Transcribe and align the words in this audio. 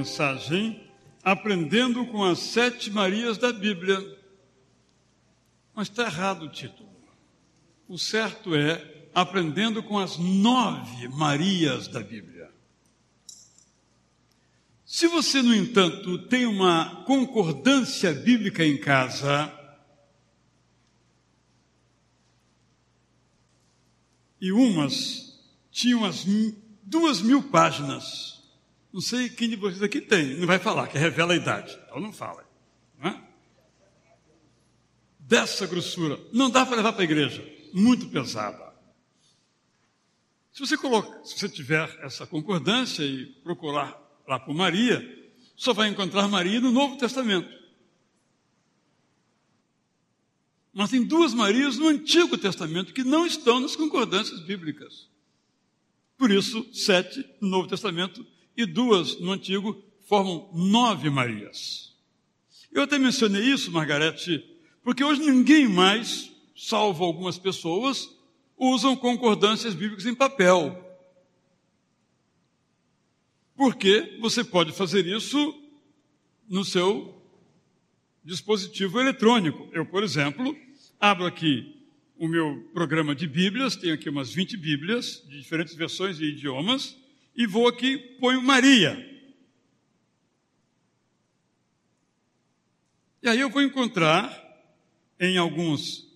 mensagem 0.00 0.88
Aprendendo 1.22 2.06
com 2.06 2.24
as 2.24 2.38
Sete 2.38 2.90
Marias 2.90 3.36
da 3.36 3.52
Bíblia. 3.52 3.98
Mas 5.74 5.88
está 5.88 6.04
errado 6.04 6.46
o 6.46 6.48
título. 6.48 6.88
O 7.86 7.98
certo 7.98 8.54
é 8.54 9.08
Aprendendo 9.14 9.82
com 9.82 9.98
as 9.98 10.16
Nove 10.16 11.08
Marias 11.08 11.88
da 11.88 12.00
Bíblia. 12.00 12.50
Se 14.86 15.06
você, 15.08 15.42
no 15.42 15.54
entanto, 15.54 16.26
tem 16.26 16.46
uma 16.46 17.04
concordância 17.04 18.14
bíblica 18.14 18.64
em 18.64 18.78
casa, 18.78 19.52
e 24.40 24.50
umas 24.52 25.38
tinham 25.70 26.02
as 26.02 26.24
duas 26.82 27.20
mil 27.20 27.42
páginas. 27.42 28.39
Não 28.92 29.00
sei 29.00 29.28
quem 29.28 29.48
de 29.48 29.56
vocês 29.56 29.82
aqui 29.82 30.00
tem, 30.00 30.36
não 30.36 30.46
vai 30.46 30.58
falar, 30.58 30.88
que 30.88 30.98
revela 30.98 31.32
a 31.32 31.36
idade. 31.36 31.78
Então 31.84 32.00
não 32.00 32.12
fala. 32.12 32.44
Não 32.98 33.10
é? 33.10 33.22
Dessa 35.18 35.66
grossura, 35.66 36.18
não 36.32 36.50
dá 36.50 36.66
para 36.66 36.76
levar 36.76 36.92
para 36.92 37.02
a 37.02 37.04
igreja, 37.04 37.46
muito 37.72 38.08
pesada. 38.08 38.70
Se 40.52 40.58
você 40.60 40.76
coloca, 40.76 41.24
se 41.24 41.38
você 41.38 41.48
tiver 41.48 41.88
essa 42.02 42.26
concordância 42.26 43.04
e 43.04 43.26
procurar 43.44 43.96
lá 44.26 44.40
por 44.40 44.54
Maria, 44.54 45.00
só 45.56 45.72
vai 45.72 45.88
encontrar 45.88 46.26
Maria 46.26 46.60
no 46.60 46.72
Novo 46.72 46.96
Testamento. 46.96 47.48
Mas 50.72 50.90
tem 50.90 51.04
duas 51.04 51.34
Marias 51.34 51.76
no 51.76 51.88
Antigo 51.88 52.38
Testamento 52.38 52.92
que 52.92 53.04
não 53.04 53.26
estão 53.26 53.60
nas 53.60 53.76
concordâncias 53.76 54.40
bíblicas. 54.40 55.08
Por 56.16 56.30
isso, 56.30 56.66
sete 56.72 57.24
no 57.40 57.48
Novo 57.48 57.68
Testamento 57.68 58.24
e 58.62 58.66
duas 58.66 59.18
no 59.20 59.32
Antigo 59.32 59.82
formam 60.08 60.50
nove 60.52 61.08
Marias. 61.10 61.94
Eu 62.72 62.82
até 62.82 62.98
mencionei 62.98 63.42
isso, 63.42 63.70
Margarete, 63.70 64.44
porque 64.82 65.02
hoje 65.04 65.20
ninguém 65.20 65.68
mais, 65.68 66.30
salvo 66.56 67.04
algumas 67.04 67.38
pessoas, 67.38 68.08
usam 68.56 68.94
concordâncias 68.96 69.74
bíblicas 69.74 70.06
em 70.06 70.14
papel. 70.14 70.86
Porque 73.56 74.16
você 74.20 74.44
pode 74.44 74.72
fazer 74.72 75.06
isso 75.06 75.54
no 76.48 76.64
seu 76.64 77.20
dispositivo 78.24 79.00
eletrônico. 79.00 79.68
Eu, 79.72 79.84
por 79.86 80.02
exemplo, 80.02 80.56
abro 80.98 81.26
aqui 81.26 81.76
o 82.18 82.28
meu 82.28 82.68
programa 82.74 83.14
de 83.14 83.26
Bíblias, 83.26 83.76
tenho 83.76 83.94
aqui 83.94 84.08
umas 84.10 84.30
20 84.30 84.56
Bíblias, 84.58 85.24
de 85.26 85.38
diferentes 85.38 85.74
versões 85.74 86.20
e 86.20 86.24
idiomas, 86.24 86.99
e 87.34 87.46
vou 87.46 87.68
aqui, 87.68 87.96
ponho 88.18 88.42
Maria. 88.42 89.08
E 93.22 93.28
aí 93.28 93.40
eu 93.40 93.50
vou 93.50 93.62
encontrar, 93.62 94.34
em 95.18 95.36
alguns 95.36 96.08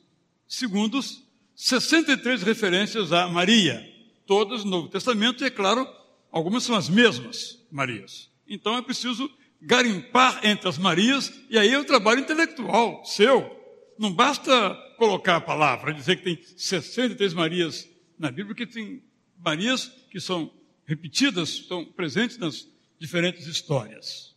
segundos, 0.46 1.22
63 1.54 2.42
referências 2.42 3.12
a 3.12 3.28
Maria, 3.28 3.86
todas 4.26 4.64
no 4.64 4.70
Novo 4.70 4.88
Testamento, 4.88 5.44
e 5.44 5.46
é 5.46 5.50
claro, 5.50 5.86
algumas 6.30 6.62
são 6.64 6.74
as 6.74 6.88
mesmas 6.88 7.62
Marias. 7.70 8.30
Então 8.48 8.76
é 8.76 8.82
preciso 8.82 9.30
garimpar 9.60 10.44
entre 10.44 10.68
as 10.68 10.78
Marias, 10.78 11.32
e 11.50 11.58
aí 11.58 11.70
é 11.70 11.78
o 11.78 11.84
trabalho 11.84 12.20
intelectual 12.20 13.04
seu. 13.04 13.54
Não 13.98 14.12
basta 14.12 14.74
colocar 14.96 15.36
a 15.36 15.40
palavra, 15.40 15.92
dizer 15.92 16.16
que 16.16 16.24
tem 16.24 16.42
63 16.56 17.34
Marias 17.34 17.88
na 18.18 18.28
Bíblia, 18.28 18.54
porque 18.54 18.66
tem 18.66 19.02
Marias 19.38 19.92
que 20.10 20.20
são 20.20 20.50
repetidas, 20.86 21.50
estão 21.50 21.84
presentes 21.84 22.38
nas 22.38 22.66
diferentes 22.98 23.46
histórias. 23.46 24.34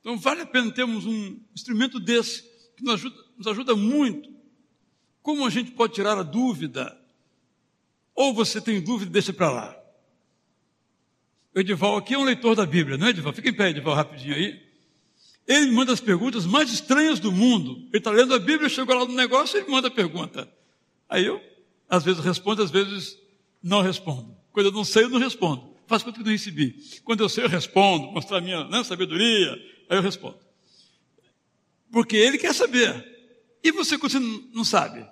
Então 0.00 0.18
vale 0.18 0.42
a 0.42 0.46
pena 0.46 0.72
termos 0.72 1.06
um 1.06 1.40
instrumento 1.54 2.00
desse, 2.00 2.42
que 2.76 2.82
nos 2.82 2.94
ajuda, 2.94 3.16
nos 3.36 3.46
ajuda 3.46 3.76
muito. 3.76 4.30
Como 5.22 5.46
a 5.46 5.50
gente 5.50 5.70
pode 5.70 5.94
tirar 5.94 6.18
a 6.18 6.22
dúvida? 6.22 6.98
Ou 8.14 8.34
você 8.34 8.60
tem 8.60 8.82
dúvida 8.82 9.10
e 9.10 9.12
deixa 9.12 9.32
para 9.32 9.50
lá. 9.50 9.78
O 11.54 11.60
Edival 11.60 11.96
aqui 11.96 12.14
é 12.14 12.18
um 12.18 12.24
leitor 12.24 12.56
da 12.56 12.66
Bíblia, 12.66 12.96
não 12.96 13.06
é, 13.06 13.10
Edival? 13.10 13.32
Fica 13.32 13.48
em 13.48 13.54
pé, 13.54 13.70
Edival, 13.70 13.94
rapidinho 13.94 14.34
aí. 14.34 14.60
Ele 15.46 15.66
me 15.66 15.72
manda 15.72 15.92
as 15.92 16.00
perguntas 16.00 16.46
mais 16.46 16.72
estranhas 16.72 17.20
do 17.20 17.30
mundo. 17.30 17.86
Ele 17.88 17.98
está 17.98 18.10
lendo 18.10 18.34
a 18.34 18.38
Bíblia, 18.38 18.68
chegou 18.68 18.94
lá 18.94 19.04
no 19.04 19.14
negócio, 19.14 19.58
ele 19.58 19.70
manda 19.70 19.88
a 19.88 19.90
pergunta. 19.90 20.52
Aí 21.08 21.24
eu, 21.26 21.40
às 21.88 22.04
vezes, 22.04 22.24
respondo, 22.24 22.62
às 22.62 22.70
vezes 22.70 23.18
não 23.62 23.82
respondo. 23.82 24.41
Quando 24.52 24.66
eu 24.66 24.72
não 24.72 24.84
sei, 24.84 25.04
eu 25.04 25.08
não 25.08 25.18
respondo. 25.18 25.72
Faço 25.86 26.04
conta 26.04 26.18
que 26.18 26.24
não 26.24 26.32
recebi. 26.32 26.76
Quando 27.04 27.20
eu 27.22 27.28
sei, 27.28 27.44
eu 27.44 27.48
respondo, 27.48 28.12
mostrar 28.12 28.38
a 28.38 28.40
minha 28.40 28.64
né, 28.64 28.84
sabedoria, 28.84 29.52
aí 29.88 29.98
eu 29.98 30.02
respondo. 30.02 30.38
Porque 31.90 32.16
ele 32.16 32.38
quer 32.38 32.54
saber. 32.54 33.04
E 33.62 33.70
você, 33.70 33.98
quando 33.98 34.12
você 34.12 34.18
não 34.54 34.64
sabe? 34.64 35.06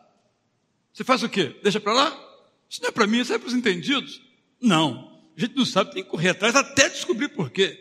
Você 0.93 1.05
faz 1.05 1.23
o 1.23 1.29
quê? 1.29 1.57
Deixa 1.63 1.81
para 1.81 1.93
lá? 1.93 2.31
Isso 2.69 2.81
não 2.83 2.89
é 2.89 2.93
para 2.93 3.07
mim, 3.07 3.21
isso 3.21 3.33
é 3.33 3.39
para 3.39 3.49
os 3.49 3.55
entendidos. 3.55 4.23
Não. 4.61 5.21
A 5.37 5.41
gente 5.41 5.57
não 5.57 5.65
sabe, 5.65 5.93
tem 5.93 6.03
que 6.03 6.09
correr 6.11 6.31
atrás 6.31 6.55
até 6.55 6.89
descobrir 6.89 7.29
por 7.29 7.51
quê. 7.51 7.79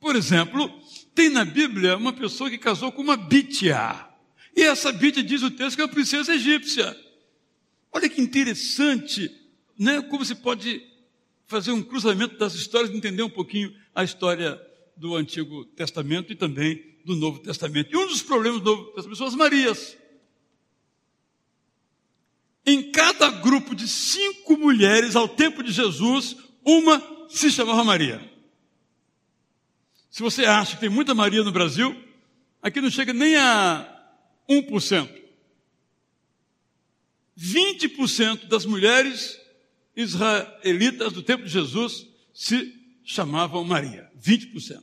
Por 0.00 0.14
exemplo, 0.16 0.70
tem 1.14 1.28
na 1.28 1.44
Bíblia 1.44 1.96
uma 1.96 2.12
pessoa 2.12 2.50
que 2.50 2.58
casou 2.58 2.92
com 2.92 3.02
uma 3.02 3.16
Bítia. 3.16 4.06
E 4.56 4.62
essa 4.62 4.92
Bítia 4.92 5.22
diz 5.22 5.42
o 5.42 5.50
texto 5.50 5.76
que 5.76 5.82
é 5.82 5.84
uma 5.84 5.90
princesa 5.92 6.34
egípcia. 6.34 6.96
Olha 7.92 8.08
que 8.08 8.20
interessante, 8.20 9.30
né? 9.78 10.02
Como 10.02 10.24
se 10.24 10.34
pode 10.34 10.82
fazer 11.46 11.72
um 11.72 11.82
cruzamento 11.82 12.36
das 12.36 12.54
histórias, 12.54 12.90
entender 12.90 13.22
um 13.22 13.30
pouquinho 13.30 13.74
a 13.94 14.04
história 14.04 14.60
do 14.96 15.14
Antigo 15.14 15.64
Testamento 15.64 16.32
e 16.32 16.36
também 16.36 16.98
do 17.04 17.14
Novo 17.16 17.38
Testamento. 17.38 17.90
E 17.92 17.96
um 17.96 18.06
dos 18.06 18.20
problemas 18.20 18.60
do 18.60 18.70
Novo 18.70 18.90
Testamento 18.92 19.16
são 19.16 19.26
as 19.26 19.34
Marias. 19.34 19.96
Em 22.66 22.92
cada 22.92 23.30
grupo 23.30 23.74
de 23.74 23.88
cinco 23.88 24.58
mulheres 24.58 25.16
ao 25.16 25.26
tempo 25.26 25.62
de 25.62 25.72
Jesus, 25.72 26.36
uma 26.62 27.00
se 27.30 27.50
chamava 27.50 27.82
Maria. 27.82 28.20
Se 30.10 30.22
você 30.22 30.44
acha 30.44 30.74
que 30.74 30.80
tem 30.80 30.90
muita 30.90 31.14
Maria 31.14 31.42
no 31.42 31.52
Brasil, 31.52 31.96
aqui 32.60 32.80
não 32.80 32.90
chega 32.90 33.12
nem 33.12 33.36
a 33.36 33.88
1%. 34.50 35.08
20% 37.38 38.48
das 38.48 38.66
mulheres 38.66 39.38
israelitas 39.98 41.12
do 41.12 41.22
tempo 41.22 41.42
de 41.42 41.50
Jesus 41.50 42.06
se 42.32 42.72
chamavam 43.04 43.64
Maria. 43.64 44.08
20%. 44.16 44.80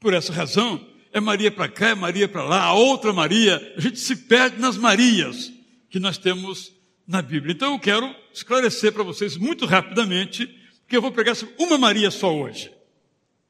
Por 0.00 0.12
essa 0.12 0.32
razão, 0.32 0.84
é 1.12 1.20
Maria 1.20 1.52
para 1.52 1.68
cá, 1.68 1.90
é 1.90 1.94
Maria 1.94 2.28
para 2.28 2.42
lá, 2.42 2.64
a 2.64 2.74
outra 2.74 3.12
Maria. 3.12 3.74
A 3.76 3.80
gente 3.80 4.00
se 4.00 4.16
perde 4.16 4.58
nas 4.58 4.76
Marias 4.76 5.52
que 5.88 6.00
nós 6.00 6.18
temos 6.18 6.72
na 7.06 7.22
Bíblia. 7.22 7.52
Então 7.52 7.74
eu 7.74 7.78
quero 7.78 8.12
esclarecer 8.32 8.92
para 8.92 9.04
vocês 9.04 9.36
muito 9.36 9.66
rapidamente, 9.66 10.46
porque 10.80 10.96
eu 10.96 11.02
vou 11.02 11.12
pregar 11.12 11.36
uma 11.58 11.78
Maria 11.78 12.10
só 12.10 12.36
hoje, 12.36 12.72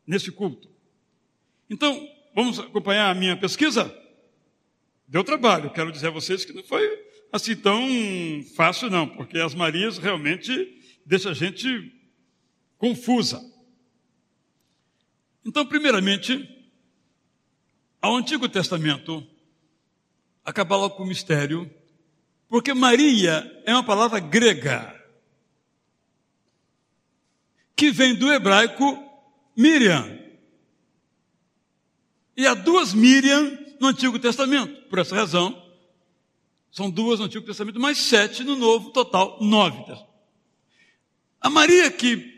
nesse 0.07 0.31
culto. 0.31 0.69
Então, 1.69 2.07
vamos 2.35 2.59
acompanhar 2.59 3.11
a 3.11 3.15
minha 3.15 3.37
pesquisa? 3.37 3.93
Deu 5.09 5.25
trabalho, 5.25 5.71
quero 5.71 5.91
dizer 5.91 6.09
a 6.09 6.11
vocês 6.11 6.45
que 6.45 6.53
não 6.53 6.63
foi 6.63 6.87
assim 7.33 7.57
tão 7.57 7.89
fácil, 8.55 8.91
não, 8.91 9.09
porque 9.09 9.39
as 9.39 9.55
Marias 9.55 9.99
realmente 9.99 10.76
deixam 11.07 11.31
a 11.31 11.35
gente 11.35 11.93
confusa. 12.77 13.41
Então, 15.45 15.65
primeiramente, 15.65 16.53
ao 18.03 18.17
Antigo 18.17 18.49
Testamento, 18.49 19.25
acaba 20.45 20.91
com 20.91 21.05
o 21.05 21.07
mistério, 21.07 21.73
porque 22.49 22.75
Maria 22.75 23.63
é 23.65 23.73
uma 23.73 23.85
palavra 23.85 24.19
grega, 24.19 24.93
que 27.77 27.91
vem 27.91 28.15
do 28.15 28.33
hebraico 28.33 28.99
Miriam. 29.57 30.19
E 32.37 32.47
há 32.47 32.55
duas 32.55 32.93
Miriam 32.93 33.59
no 33.81 33.89
Antigo 33.89 34.19
Testamento. 34.19 34.89
Por 34.89 34.99
essa 34.99 35.15
razão, 35.15 35.63
são 36.71 36.91
duas 36.91 37.21
no 37.21 37.27
Antigo 37.27 37.47
Testamento, 37.47 37.79
mais 37.79 37.99
sete 37.99 38.43
no 38.43 38.57
Novo, 38.57 38.91
total 38.91 39.39
nove. 39.41 39.85
A 41.41 41.51
Maria 41.51 41.91
que 41.91 42.37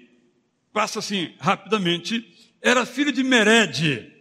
passa 0.72 1.00
assim 1.00 1.34
rapidamente, 1.40 2.24
era 2.62 2.86
filha 2.86 3.10
de 3.10 3.24
Mered. 3.24 4.12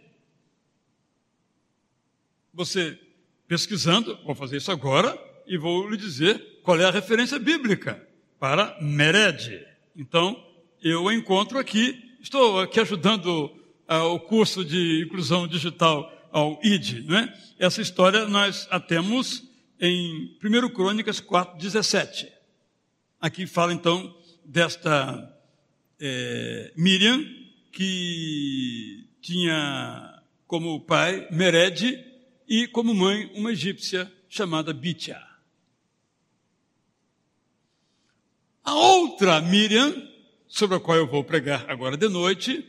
Você 2.52 2.98
pesquisando, 3.46 4.18
vou 4.24 4.34
fazer 4.34 4.56
isso 4.56 4.72
agora 4.72 5.16
e 5.46 5.56
vou 5.56 5.88
lhe 5.88 5.96
dizer 5.96 6.60
qual 6.62 6.78
é 6.80 6.84
a 6.84 6.90
referência 6.90 7.38
bíblica 7.38 8.04
para 8.38 8.76
Mered. 8.80 9.64
Então, 9.96 10.36
eu 10.82 11.10
encontro 11.12 11.58
aqui, 11.58 12.16
estou 12.20 12.60
aqui 12.60 12.80
ajudando 12.80 13.52
o 13.88 14.20
curso 14.20 14.64
de 14.64 15.04
inclusão 15.06 15.46
digital 15.46 16.12
ao 16.30 16.60
ID, 16.62 17.06
não 17.06 17.18
é? 17.18 17.32
Essa 17.58 17.80
história 17.80 18.26
nós 18.26 18.66
a 18.70 18.80
temos 18.80 19.44
em 19.80 20.36
1 20.42 20.68
Crônicas 20.70 21.20
4,17. 21.20 22.28
Aqui 23.20 23.46
fala 23.46 23.72
então 23.72 24.14
desta 24.48 25.38
é, 26.00 26.72
Miriam 26.74 27.22
que 27.70 29.06
tinha 29.20 30.22
como 30.46 30.80
pai 30.80 31.28
Mered 31.30 32.02
e 32.48 32.66
como 32.68 32.94
mãe 32.94 33.30
uma 33.34 33.52
egípcia 33.52 34.10
chamada 34.26 34.72
Bitia. 34.72 35.22
A 38.64 38.74
outra 38.74 39.40
Miriam, 39.42 39.94
sobre 40.46 40.78
a 40.78 40.80
qual 40.80 40.96
eu 40.96 41.06
vou 41.06 41.22
pregar 41.22 41.70
agora 41.70 41.96
de 41.96 42.08
noite, 42.08 42.66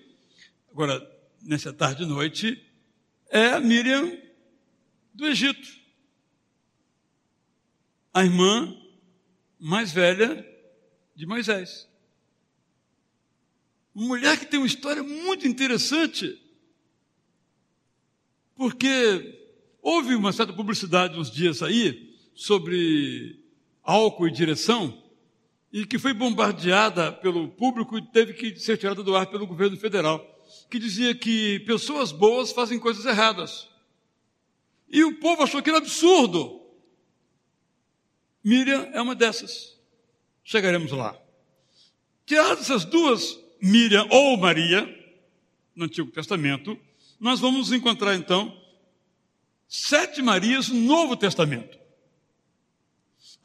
agora 0.72 1.02
nessa 1.42 1.72
tarde 1.72 2.04
de 2.04 2.10
noite, 2.10 2.62
é 3.30 3.54
a 3.54 3.60
Miriam 3.62 4.18
do 5.14 5.26
Egito. 5.26 5.80
A 8.14 8.26
irmã 8.26 8.76
mais 9.58 9.94
velha 9.94 10.49
de 11.19 11.25
Moisés. 11.25 11.86
Uma 13.94 14.07
mulher 14.07 14.39
que 14.39 14.45
tem 14.45 14.57
uma 14.57 14.66
história 14.66 15.04
muito 15.04 15.45
interessante, 15.45 16.42
porque 18.56 19.38
houve 19.81 20.16
uma 20.16 20.31
certa 20.31 20.54
publicidade 20.54 21.19
uns 21.19 21.30
dias 21.30 21.62
aí 21.62 22.18
sobre 22.33 23.38
álcool 23.83 24.30
e 24.30 24.31
direção, 24.31 24.98
e 25.74 25.86
que 25.86 26.00
foi 26.00 26.13
bombardeada 26.13 27.12
pelo 27.12 27.50
público 27.50 27.98
e 27.98 28.01
teve 28.01 28.33
que 28.33 28.57
ser 28.57 28.77
tirada 28.77 29.04
do 29.04 29.13
ar 29.13 29.27
pelo 29.27 29.45
governo 29.45 29.75
federal, 29.75 30.25
que 30.71 30.80
dizia 30.80 31.13
que 31.13 31.60
pessoas 31.66 32.13
boas 32.13 32.54
fazem 32.54 32.80
coisas 32.80 33.06
erradas. 33.06 33.68
E 34.88 35.04
o 35.04 35.19
povo 35.19 35.44
achou 35.44 35.62
que 35.62 35.69
era 35.69 35.80
absurdo. 35.80 36.62
Miriam 38.42 38.89
é 38.94 39.01
uma 39.01 39.13
dessas. 39.13 39.79
Chegaremos 40.50 40.92
lá. 40.92 41.16
Tiradas 42.25 42.62
essas 42.62 42.84
duas 42.84 43.40
Miriam 43.62 44.07
ou 44.10 44.36
Maria, 44.36 44.84
no 45.75 45.86
Antigo 45.86 46.10
Testamento, 46.10 46.75
nós 47.19 47.40
vamos 47.40 47.72
encontrar 47.72 48.16
então 48.16 48.60
sete 49.68 50.24
Marias 50.24 50.69
no 50.69 50.80
Novo 50.80 51.16
Testamento. 51.16 51.78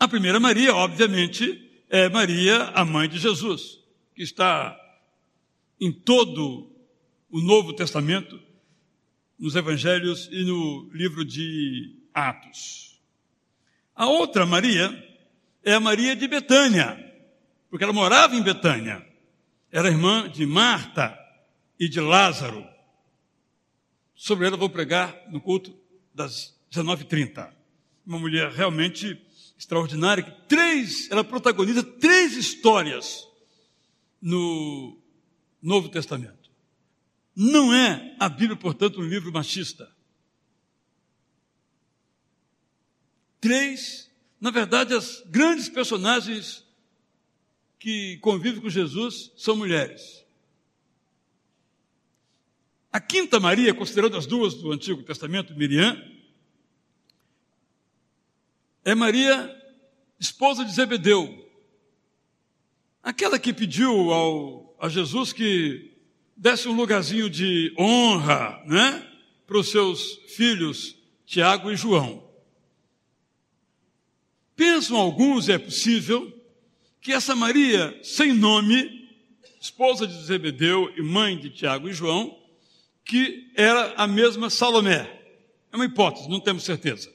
A 0.01 0.09
primeira 0.09 0.41
Maria, 0.41 0.75
obviamente, 0.75 1.85
é 1.91 2.09
Maria, 2.09 2.71
a 2.71 2.87
mãe 2.87 3.07
de 3.07 3.19
Jesus, 3.19 3.81
que 4.15 4.23
está 4.23 4.75
em 5.79 5.93
todo 5.93 6.73
o 7.29 7.39
Novo 7.39 7.75
Testamento, 7.75 8.41
nos 9.39 9.55
Evangelhos 9.55 10.27
e 10.33 10.43
no 10.43 10.89
livro 10.91 11.23
de 11.23 11.99
Atos. 12.15 12.99
A 13.95 14.07
outra 14.07 14.47
Maria 14.47 15.14
é 15.65 15.75
a 15.75 15.81
Maria 15.81 16.15
de 16.15 16.29
Betânia, 16.29 16.99
porque 17.71 17.85
ela 17.85 17.93
morava 17.93 18.37
em 18.37 18.43
Betânia 18.43 19.05
era 19.75 19.89
irmã 19.89 20.31
de 20.31 20.47
Marta 20.47 21.19
e 21.81 21.89
de 21.89 22.01
Lázaro. 22.01 22.65
Sobre 24.15 24.47
ela 24.47 24.57
vou 24.57 24.71
pregar 24.71 25.29
no 25.33 25.41
culto 25.41 25.77
das 26.15 26.57
19h30. 26.71 27.53
Uma 28.07 28.21
mulher 28.21 28.53
realmente 28.53 29.21
extraordinária, 29.59 30.23
que 30.23 30.31
três, 30.47 31.11
ela 31.11 31.25
protagoniza 31.25 31.83
três 31.83 32.37
histórias 32.37 33.27
no 34.23 34.97
Novo 35.61 35.89
Testamento. 35.89 36.49
Não 37.35 37.75
é 37.75 38.15
a 38.21 38.29
Bíblia, 38.29 38.57
portanto, 38.57 39.01
um 39.01 39.09
livro 39.09 39.33
machista. 39.33 39.93
Três, 43.41 44.04
na 44.45 44.51
verdade, 44.51 44.93
as 44.93 45.23
grandes 45.25 45.71
personagens 45.71 46.63
que 47.79 48.19
convivem 48.19 48.61
com 48.61 48.69
Jesus 48.69 49.33
são 49.39 49.57
mulheres. 49.57 50.23
A 52.93 53.01
quinta 53.01 53.41
Maria, 53.41 53.73
considerando 53.73 54.19
as 54.19 54.27
duas 54.27 54.53
do 54.53 54.71
Antigo 54.71 55.03
Testamento, 55.03 55.57
Miriam, 55.57 55.99
é 58.85 58.95
Maria, 58.95 59.51
esposa 60.21 60.63
de 60.63 60.75
Zebedeu. 60.75 61.51
Aquela 63.03 63.39
que 63.39 63.51
pediu 63.51 64.13
ao, 64.13 64.77
a 64.79 64.91
Jesus 64.91 65.33
que 65.33 65.91
desse 66.37 66.69
um 66.69 66.77
lugarzinho 66.77 67.31
de 67.31 67.75
honra, 67.79 68.63
né? 68.67 69.11
Para 69.47 69.57
os 69.57 69.71
seus 69.71 70.17
filhos, 70.37 70.95
Tiago 71.25 71.71
e 71.71 71.77
João. 71.77 72.24
Pensam 74.57 74.97
alguns, 74.97 75.49
é 75.49 75.59
possível, 75.59 76.33
que 77.01 77.13
essa 77.13 77.35
Maria, 77.35 77.99
sem 78.03 78.33
nome, 78.33 79.09
esposa 79.61 80.07
de 80.07 80.15
Zebedeu 80.25 80.93
e 80.97 81.03
mãe 81.03 81.37
de 81.37 81.51
Tiago 81.51 81.89
e 81.89 81.93
João, 81.93 82.39
que 83.05 83.51
era 83.55 83.95
a 83.97 84.07
mesma 84.07 84.49
Salomé. 84.49 85.23
É 85.73 85.77
uma 85.77 85.85
hipótese, 85.85 86.29
não 86.29 86.41
temos 86.41 86.65
certeza. 86.65 87.13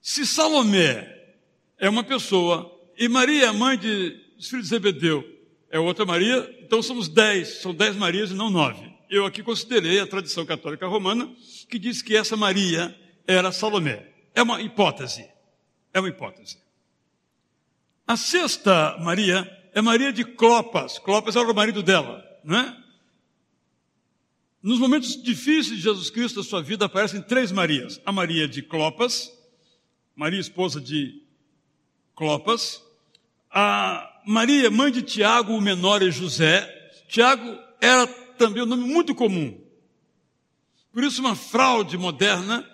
Se 0.00 0.26
Salomé 0.26 1.34
é 1.78 1.88
uma 1.88 2.04
pessoa 2.04 2.72
e 2.98 3.08
Maria, 3.08 3.52
mãe 3.52 3.76
de, 3.76 4.10
dos 4.36 4.48
filhos 4.48 4.66
de 4.66 4.70
Zebedeu, 4.70 5.24
é 5.70 5.78
outra 5.78 6.04
Maria, 6.04 6.48
então 6.62 6.82
somos 6.82 7.08
dez, 7.08 7.60
são 7.60 7.74
dez 7.74 7.96
Marias 7.96 8.30
e 8.30 8.34
não 8.34 8.50
nove. 8.50 8.90
Eu 9.10 9.26
aqui 9.26 9.42
considerei 9.42 10.00
a 10.00 10.06
tradição 10.06 10.46
católica 10.46 10.86
romana 10.86 11.28
que 11.68 11.78
diz 11.78 12.02
que 12.02 12.16
essa 12.16 12.36
Maria 12.36 12.96
era 13.26 13.52
Salomé. 13.52 14.08
É 14.34 14.42
uma 14.42 14.60
hipótese. 14.60 15.35
É 15.96 15.98
uma 15.98 16.10
hipótese. 16.10 16.58
A 18.06 18.18
sexta 18.18 18.98
Maria 18.98 19.50
é 19.72 19.80
Maria 19.80 20.12
de 20.12 20.26
Clopas. 20.26 20.98
Clopas 20.98 21.36
era 21.36 21.50
o 21.50 21.54
marido 21.54 21.82
dela, 21.82 22.22
não 22.44 22.58
é? 22.58 22.76
Nos 24.62 24.78
momentos 24.78 25.22
difíceis 25.22 25.78
de 25.78 25.80
Jesus 25.80 26.10
Cristo, 26.10 26.42
da 26.42 26.46
sua 26.46 26.60
vida, 26.62 26.84
aparecem 26.84 27.22
três 27.22 27.50
Marias. 27.50 27.98
A 28.04 28.12
Maria 28.12 28.46
de 28.46 28.60
Clopas, 28.60 29.32
Maria, 30.14 30.38
esposa 30.38 30.82
de 30.82 31.22
Clopas. 32.14 32.84
A 33.50 34.20
Maria, 34.26 34.70
mãe 34.70 34.92
de 34.92 35.00
Tiago, 35.00 35.54
o 35.54 35.62
menor 35.62 36.02
e 36.02 36.10
José. 36.10 36.70
Tiago 37.08 37.58
era 37.80 38.06
também 38.36 38.62
um 38.62 38.66
nome 38.66 38.84
muito 38.84 39.14
comum. 39.14 39.58
Por 40.92 41.02
isso, 41.02 41.22
uma 41.22 41.34
fraude 41.34 41.96
moderna 41.96 42.70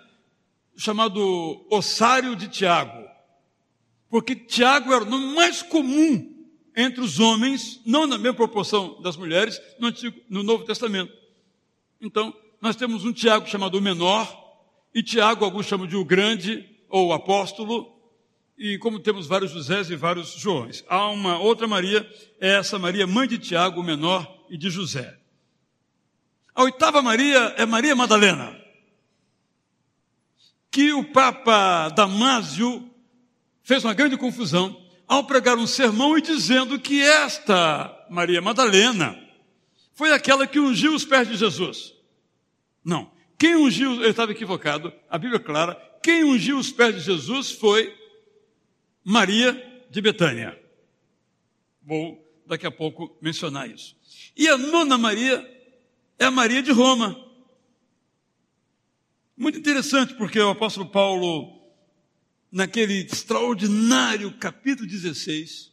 chamado 0.75 1.65
ossário 1.69 2.35
de 2.35 2.49
Tiago 2.49 3.02
porque 4.13 4.35
Tiago 4.35 4.93
era 4.93 5.03
o 5.03 5.09
nome 5.09 5.33
mais 5.33 5.63
comum 5.63 6.45
entre 6.75 7.01
os 7.01 7.19
homens, 7.19 7.81
não 7.83 8.05
na 8.05 8.15
mesma 8.15 8.35
proporção 8.35 9.01
das 9.01 9.17
mulheres, 9.17 9.59
no, 9.79 9.87
Antigo, 9.87 10.15
no 10.29 10.43
Novo 10.43 10.65
Testamento. 10.65 11.11
Então, 11.99 12.31
nós 12.61 12.75
temos 12.75 13.05
um 13.05 13.11
Tiago 13.11 13.47
chamado 13.47 13.81
menor, 13.81 14.31
e 14.93 15.01
Tiago, 15.01 15.43
alguns 15.43 15.65
chamam 15.65 15.87
de 15.87 15.95
o 15.95 16.05
grande, 16.05 16.63
ou 16.89 17.07
o 17.07 17.13
apóstolo, 17.13 17.91
e 18.55 18.77
como 18.77 18.99
temos 18.99 19.25
vários 19.25 19.49
Josés 19.49 19.89
e 19.89 19.95
vários 19.95 20.33
Joões. 20.33 20.85
Há 20.87 21.09
uma 21.09 21.39
outra 21.39 21.67
Maria, 21.67 22.07
é 22.39 22.49
essa 22.49 22.77
Maria, 22.77 23.07
mãe 23.07 23.27
de 23.27 23.39
Tiago, 23.39 23.81
o 23.81 23.83
menor, 23.83 24.31
e 24.47 24.59
de 24.59 24.69
José. 24.69 25.19
A 26.53 26.61
oitava 26.61 27.01
Maria 27.01 27.55
é 27.57 27.65
Maria 27.65 27.95
Madalena, 27.95 28.55
que 30.69 30.93
o 30.93 31.03
Papa 31.05 31.89
Damásio 31.89 32.92
fez 33.63 33.83
uma 33.83 33.93
grande 33.93 34.17
confusão 34.17 34.79
ao 35.07 35.25
pregar 35.25 35.57
um 35.57 35.67
sermão 35.67 36.17
e 36.17 36.21
dizendo 36.21 36.79
que 36.79 37.01
esta 37.01 38.05
Maria 38.09 38.41
Madalena 38.41 39.17
foi 39.93 40.11
aquela 40.11 40.45
que 40.45 40.59
ungiu 40.59 40.93
os 40.93 41.05
pés 41.05 41.27
de 41.27 41.35
Jesus. 41.35 41.93
Não. 42.83 43.11
Quem 43.37 43.55
ungiu, 43.55 43.95
ele 43.95 44.09
estava 44.09 44.31
equivocado, 44.31 44.93
a 45.09 45.17
Bíblia 45.17 45.37
é 45.37 45.43
clara, 45.43 45.75
quem 46.01 46.23
ungiu 46.23 46.57
os 46.57 46.71
pés 46.71 46.95
de 46.95 47.01
Jesus 47.01 47.51
foi 47.51 47.93
Maria 49.03 49.85
de 49.89 50.01
Betânia. 50.01 50.59
Vou 51.81 52.23
daqui 52.45 52.65
a 52.65 52.71
pouco 52.71 53.17
mencionar 53.21 53.69
isso. 53.69 53.95
E 54.35 54.47
a 54.47 54.57
nona 54.57 54.97
Maria 54.97 55.45
é 56.17 56.25
a 56.25 56.31
Maria 56.31 56.61
de 56.63 56.71
Roma. 56.71 57.19
Muito 59.35 59.57
interessante, 59.57 60.13
porque 60.15 60.39
o 60.39 60.49
apóstolo 60.49 60.87
Paulo 60.89 61.62
naquele 62.53 62.99
extraordinário 62.99 64.31
capítulo 64.33 64.87
16, 64.87 65.71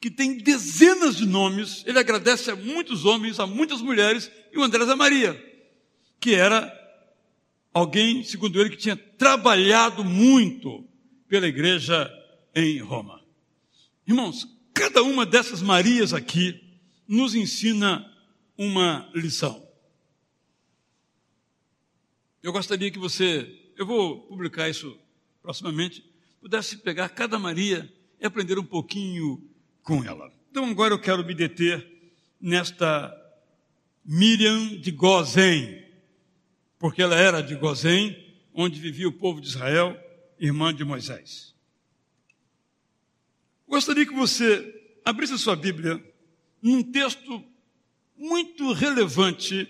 que 0.00 0.10
tem 0.10 0.36
dezenas 0.36 1.16
de 1.16 1.24
nomes, 1.24 1.84
ele 1.86 1.96
agradece 1.96 2.50
a 2.50 2.56
muitos 2.56 3.04
homens, 3.04 3.38
a 3.38 3.46
muitas 3.46 3.80
mulheres, 3.80 4.28
e 4.52 4.58
o 4.58 4.64
Andrés 4.64 4.88
a 4.88 4.96
Maria, 4.96 5.40
que 6.18 6.34
era 6.34 6.74
alguém, 7.72 8.24
segundo 8.24 8.60
ele, 8.60 8.70
que 8.70 8.76
tinha 8.76 8.96
trabalhado 8.96 10.04
muito 10.04 10.84
pela 11.28 11.46
igreja 11.46 12.12
em 12.52 12.78
Roma. 12.80 13.24
Irmãos, 14.04 14.44
cada 14.74 15.04
uma 15.04 15.24
dessas 15.24 15.62
Marias 15.62 16.12
aqui 16.12 16.60
nos 17.06 17.36
ensina 17.36 18.04
uma 18.56 19.08
lição. 19.14 19.64
Eu 22.42 22.52
gostaria 22.52 22.90
que 22.90 22.98
você, 22.98 23.72
eu 23.76 23.86
vou 23.86 24.22
publicar 24.22 24.68
isso 24.68 24.98
proximamente, 25.40 26.07
pudesse 26.40 26.76
pegar 26.78 27.08
cada 27.10 27.38
Maria 27.38 27.92
e 28.20 28.26
aprender 28.26 28.58
um 28.58 28.64
pouquinho 28.64 29.42
com 29.82 30.04
ela. 30.04 30.32
Então 30.50 30.64
agora 30.64 30.94
eu 30.94 31.00
quero 31.00 31.24
me 31.24 31.34
deter 31.34 31.86
nesta 32.40 33.14
Miriam 34.04 34.76
de 34.78 34.90
Gozém, 34.90 35.84
porque 36.78 37.02
ela 37.02 37.16
era 37.16 37.42
de 37.42 37.54
Gozém, 37.54 38.16
onde 38.54 38.80
vivia 38.80 39.08
o 39.08 39.12
povo 39.12 39.40
de 39.40 39.48
Israel, 39.48 39.98
irmã 40.38 40.74
de 40.74 40.84
Moisés. 40.84 41.54
Gostaria 43.66 44.06
que 44.06 44.14
você 44.14 44.74
abrisse 45.04 45.34
a 45.34 45.38
sua 45.38 45.54
Bíblia 45.54 46.02
num 46.62 46.82
texto 46.82 47.44
muito 48.16 48.72
relevante 48.72 49.68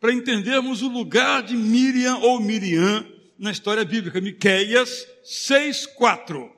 para 0.00 0.12
entendermos 0.12 0.82
o 0.82 0.88
lugar 0.88 1.42
de 1.42 1.56
Miriam 1.56 2.18
ou 2.18 2.40
Miriam 2.40 3.04
na 3.38 3.50
história 3.50 3.84
bíblica. 3.84 4.20
Miqueias 4.20 5.06
6:4. 5.22 6.50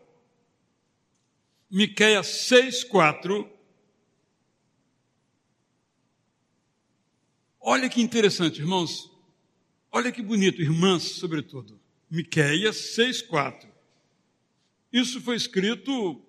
Miqueias 1.71 2.27
6:4. 2.27 3.49
Olha 7.61 7.89
que 7.89 8.01
interessante, 8.01 8.61
irmãos. 8.61 9.11
Olha 9.93 10.11
que 10.11 10.23
bonito, 10.23 10.63
irmãs, 10.63 11.03
sobretudo. 11.03 11.79
Miqueias 12.11 12.77
6:4. 12.97 13.69
Isso 14.93 15.21
foi 15.21 15.37
escrito 15.37 16.21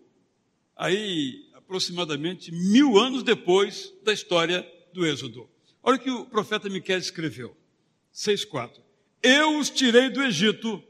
aí 0.75 1.49
aproximadamente 1.53 2.51
mil 2.51 2.97
anos 2.97 3.23
depois 3.23 3.93
da 4.03 4.11
história 4.11 4.69
do 4.93 5.05
Êxodo. 5.05 5.49
Olha 5.81 5.95
o 5.95 5.99
que 5.99 6.11
o 6.11 6.25
profeta 6.25 6.69
Miqueias 6.69 7.05
escreveu. 7.05 7.55
6,4. 8.11 8.83
Eu 9.21 9.57
os 9.57 9.69
tirei 9.69 10.09
do 10.09 10.23
Egito, 10.23 10.83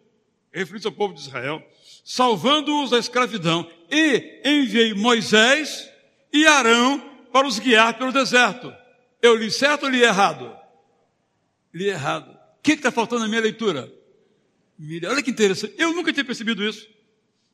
referindo 0.52 0.88
ao 0.88 0.94
povo 0.94 1.14
de 1.14 1.22
Israel, 1.22 1.62
salvando-os 2.04 2.90
da 2.90 2.98
escravidão, 2.98 3.70
e 3.90 4.42
enviei 4.46 4.94
Moisés 4.94 5.90
e 6.32 6.46
Arão 6.46 7.00
para 7.32 7.48
os 7.48 7.60
guiar 7.60 7.98
pelo 7.98 8.12
deserto. 8.12 8.74
Eu 9.22 9.36
li 9.36 9.52
certo 9.52 9.84
ou 9.84 9.90
li 9.90 10.02
errado? 10.02 10.56
Li 11.74 11.88
errado. 11.90 12.32
O 12.32 12.62
que 12.62 12.74
está 12.74 12.92
faltando 12.92 13.22
na 13.22 13.28
minha 13.28 13.42
leitura? 13.42 13.92
Olha 15.08 15.22
que 15.22 15.30
interessante. 15.30 15.76
Eu 15.78 15.94
nunca 15.94 16.12
tinha 16.12 16.26
percebido 16.26 16.68
isso. 16.68 16.90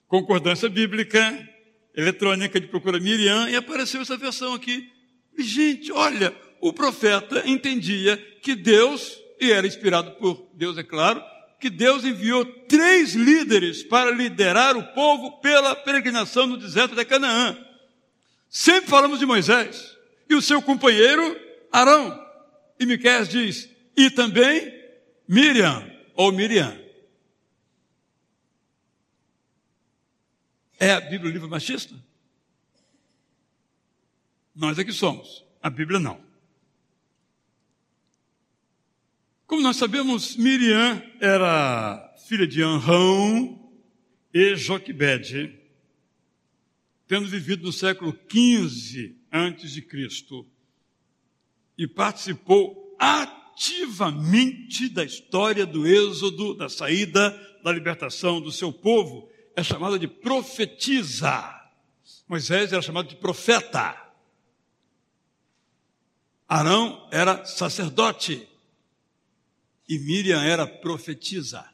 Concordância 0.07 0.69
bíblica, 0.69 1.47
eletrônica 1.95 2.59
de 2.59 2.67
procura 2.67 2.99
Miriam, 2.99 3.49
e 3.49 3.55
apareceu 3.55 4.01
essa 4.01 4.15
versão 4.15 4.53
aqui. 4.53 4.89
Gente, 5.37 5.91
olha, 5.91 6.33
o 6.61 6.71
profeta 6.71 7.43
entendia 7.45 8.17
que 8.41 8.55
Deus, 8.55 9.19
e 9.39 9.51
era 9.51 9.67
inspirado 9.67 10.11
por 10.11 10.47
Deus, 10.53 10.77
é 10.77 10.83
claro, 10.83 11.23
que 11.59 11.69
Deus 11.69 12.03
enviou 12.03 12.45
três 12.67 13.13
líderes 13.13 13.83
para 13.83 14.11
liderar 14.11 14.77
o 14.77 14.83
povo 14.93 15.39
pela 15.39 15.75
peregrinação 15.75 16.45
no 16.45 16.57
deserto 16.57 16.95
de 16.95 17.03
Canaã. 17.05 17.57
Sempre 18.49 18.89
falamos 18.89 19.19
de 19.19 19.25
Moisés 19.25 19.97
e 20.29 20.35
o 20.35 20.41
seu 20.41 20.61
companheiro 20.61 21.39
Arão. 21.71 22.25
E 22.79 22.85
Miqueias 22.85 23.27
diz, 23.27 23.69
e 23.95 24.09
também 24.09 24.73
Miriam, 25.27 25.91
ou 26.13 26.31
Miriam. 26.31 26.79
É 30.79 30.91
a 30.93 31.01
Bíblia 31.01 31.31
o 31.31 31.33
livro 31.33 31.49
machista? 31.49 31.95
Nós 34.55 34.77
é 34.77 34.83
que 34.83 34.91
somos, 34.91 35.43
a 35.61 35.69
Bíblia 35.69 35.99
não. 35.99 36.26
Como 39.47 39.61
nós 39.61 39.77
sabemos, 39.77 40.35
Miriam 40.35 41.01
era 41.21 42.13
filha 42.27 42.45
de 42.45 42.61
Anrão 42.61 43.71
e 44.33 44.57
Joquebede, 44.57 45.57
tendo 47.07 47.29
vivido 47.29 47.63
no 47.63 47.71
século 47.71 48.13
XV 48.29 49.15
antes 49.31 49.71
de 49.71 49.81
Cristo, 49.81 50.45
e 51.77 51.87
participou 51.87 52.93
ativamente 52.99 54.89
da 54.89 55.05
história 55.05 55.65
do 55.65 55.87
êxodo, 55.87 56.53
da 56.53 56.67
saída, 56.67 57.31
da 57.63 57.71
libertação 57.71 58.41
do 58.41 58.51
seu 58.51 58.73
povo 58.73 59.29
é 59.55 59.63
chamada 59.63 59.97
de 59.97 60.09
profetiza. 60.09 61.57
Moisés 62.27 62.73
era 62.73 62.81
chamado 62.81 63.07
de 63.07 63.15
profeta. 63.15 63.95
Arão 66.49 67.07
era 67.11 67.45
sacerdote. 67.45 68.45
E 69.87 69.97
Miriam 69.99 70.43
era 70.43 70.67
profetisa. 70.67 71.67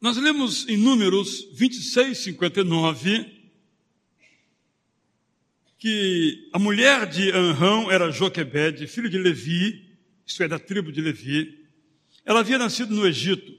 Nós 0.00 0.16
lemos 0.18 0.68
em 0.68 0.76
Números 0.76 1.48
26, 1.54 2.18
59, 2.18 3.50
que 5.78 6.48
a 6.52 6.58
mulher 6.58 7.06
de 7.06 7.30
Anrão 7.30 7.90
era 7.90 8.10
Joquebede, 8.10 8.86
filho 8.86 9.08
de 9.08 9.18
Levi, 9.18 9.96
isto 10.26 10.42
é, 10.42 10.48
da 10.48 10.58
tribo 10.58 10.92
de 10.92 11.00
Levi, 11.00 11.66
ela 12.24 12.40
havia 12.40 12.58
nascido 12.58 12.94
no 12.94 13.06
Egito. 13.06 13.52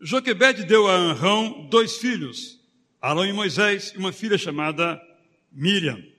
Joquebede 0.00 0.64
deu 0.64 0.88
a 0.88 0.94
Anrão 0.94 1.68
dois 1.68 1.98
filhos, 1.98 2.60
Arão 3.00 3.26
e 3.26 3.32
Moisés, 3.32 3.92
e 3.94 3.98
uma 3.98 4.12
filha 4.12 4.38
chamada 4.38 5.00
Miriam. 5.52 6.13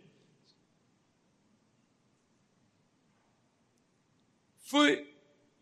Foi 4.76 5.08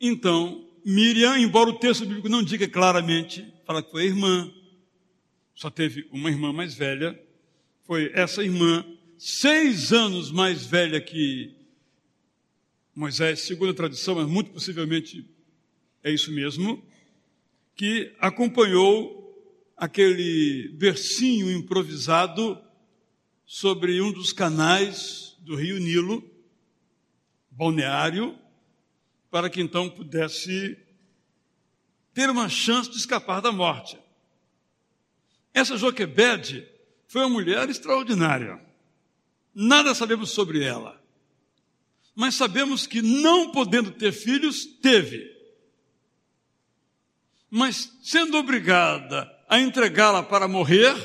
então 0.01 0.67
Miriam, 0.83 1.37
embora 1.37 1.69
o 1.69 1.77
texto 1.77 2.03
bíblico 2.03 2.27
não 2.27 2.41
diga 2.41 2.67
claramente, 2.67 3.45
fala 3.63 3.83
que 3.83 3.91
foi 3.91 4.05
irmã, 4.05 4.51
só 5.53 5.69
teve 5.69 6.07
uma 6.11 6.31
irmã 6.31 6.51
mais 6.51 6.73
velha, 6.73 7.23
foi 7.83 8.11
essa 8.15 8.43
irmã, 8.43 8.83
seis 9.15 9.93
anos 9.93 10.31
mais 10.31 10.65
velha 10.65 10.99
que 10.99 11.55
Moisés, 12.95 13.41
segundo 13.41 13.69
a 13.69 13.75
tradição, 13.75 14.15
mas 14.15 14.27
muito 14.27 14.49
possivelmente 14.49 15.29
é 16.03 16.11
isso 16.11 16.31
mesmo, 16.31 16.83
que 17.75 18.15
acompanhou 18.17 19.31
aquele 19.77 20.69
versinho 20.75 21.51
improvisado 21.51 22.59
sobre 23.45 24.01
um 24.01 24.11
dos 24.11 24.33
canais 24.33 25.37
do 25.41 25.55
rio 25.55 25.77
Nilo, 25.77 26.27
balneário, 27.51 28.41
para 29.33 29.49
que 29.49 29.59
então 29.59 29.89
pudesse 29.89 30.77
ter 32.13 32.29
uma 32.29 32.47
chance 32.47 32.87
de 32.87 32.97
escapar 32.97 33.41
da 33.41 33.51
morte. 33.51 33.97
Essa 35.51 35.75
Joquebede 35.75 36.67
foi 37.07 37.23
uma 37.23 37.31
mulher 37.31 37.67
extraordinária. 37.67 38.63
Nada 39.51 39.95
sabemos 39.95 40.29
sobre 40.29 40.63
ela. 40.63 41.01
Mas 42.13 42.35
sabemos 42.35 42.85
que, 42.85 43.01
não 43.01 43.51
podendo 43.51 43.89
ter 43.89 44.11
filhos, 44.11 44.65
teve 44.65 45.33
mas 47.49 47.91
sendo 48.01 48.37
obrigada 48.37 49.31
a 49.47 49.59
entregá-la 49.59 50.23
para 50.23 50.47
morrer, 50.47 50.95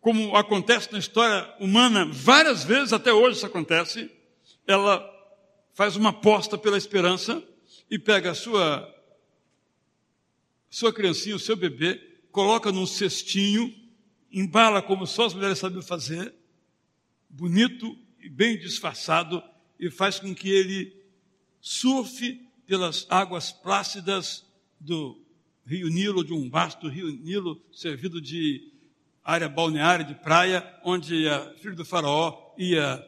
como 0.00 0.34
acontece 0.34 0.90
na 0.90 0.98
história 0.98 1.46
humana 1.60 2.06
várias 2.10 2.64
vezes, 2.64 2.94
até 2.94 3.12
hoje 3.12 3.36
isso 3.36 3.46
acontece, 3.46 4.10
ela 4.66 5.17
faz 5.78 5.94
uma 5.94 6.10
aposta 6.10 6.58
pela 6.58 6.76
esperança 6.76 7.40
e 7.88 8.00
pega 8.00 8.32
a 8.32 8.34
sua, 8.34 8.92
sua 10.68 10.92
criancinha, 10.92 11.36
o 11.36 11.38
seu 11.38 11.54
bebê, 11.54 11.94
coloca 12.32 12.72
num 12.72 12.84
cestinho, 12.84 13.72
embala 14.32 14.82
como 14.82 15.06
só 15.06 15.26
as 15.26 15.34
mulheres 15.34 15.60
sabem 15.60 15.80
fazer, 15.80 16.34
bonito 17.30 17.96
e 18.18 18.28
bem 18.28 18.58
disfarçado, 18.58 19.40
e 19.78 19.88
faz 19.88 20.18
com 20.18 20.34
que 20.34 20.50
ele 20.50 21.00
surfe 21.60 22.44
pelas 22.66 23.06
águas 23.08 23.52
plácidas 23.52 24.44
do 24.80 25.24
rio 25.64 25.88
Nilo, 25.90 26.24
de 26.24 26.32
um 26.32 26.50
vasto 26.50 26.88
rio 26.88 27.08
Nilo, 27.08 27.62
servido 27.72 28.20
de 28.20 28.72
área 29.22 29.48
balneária, 29.48 30.04
de 30.04 30.16
praia, 30.16 30.76
onde 30.82 31.28
a 31.28 31.54
filho 31.54 31.76
do 31.76 31.84
faraó 31.84 32.52
ia 32.58 32.98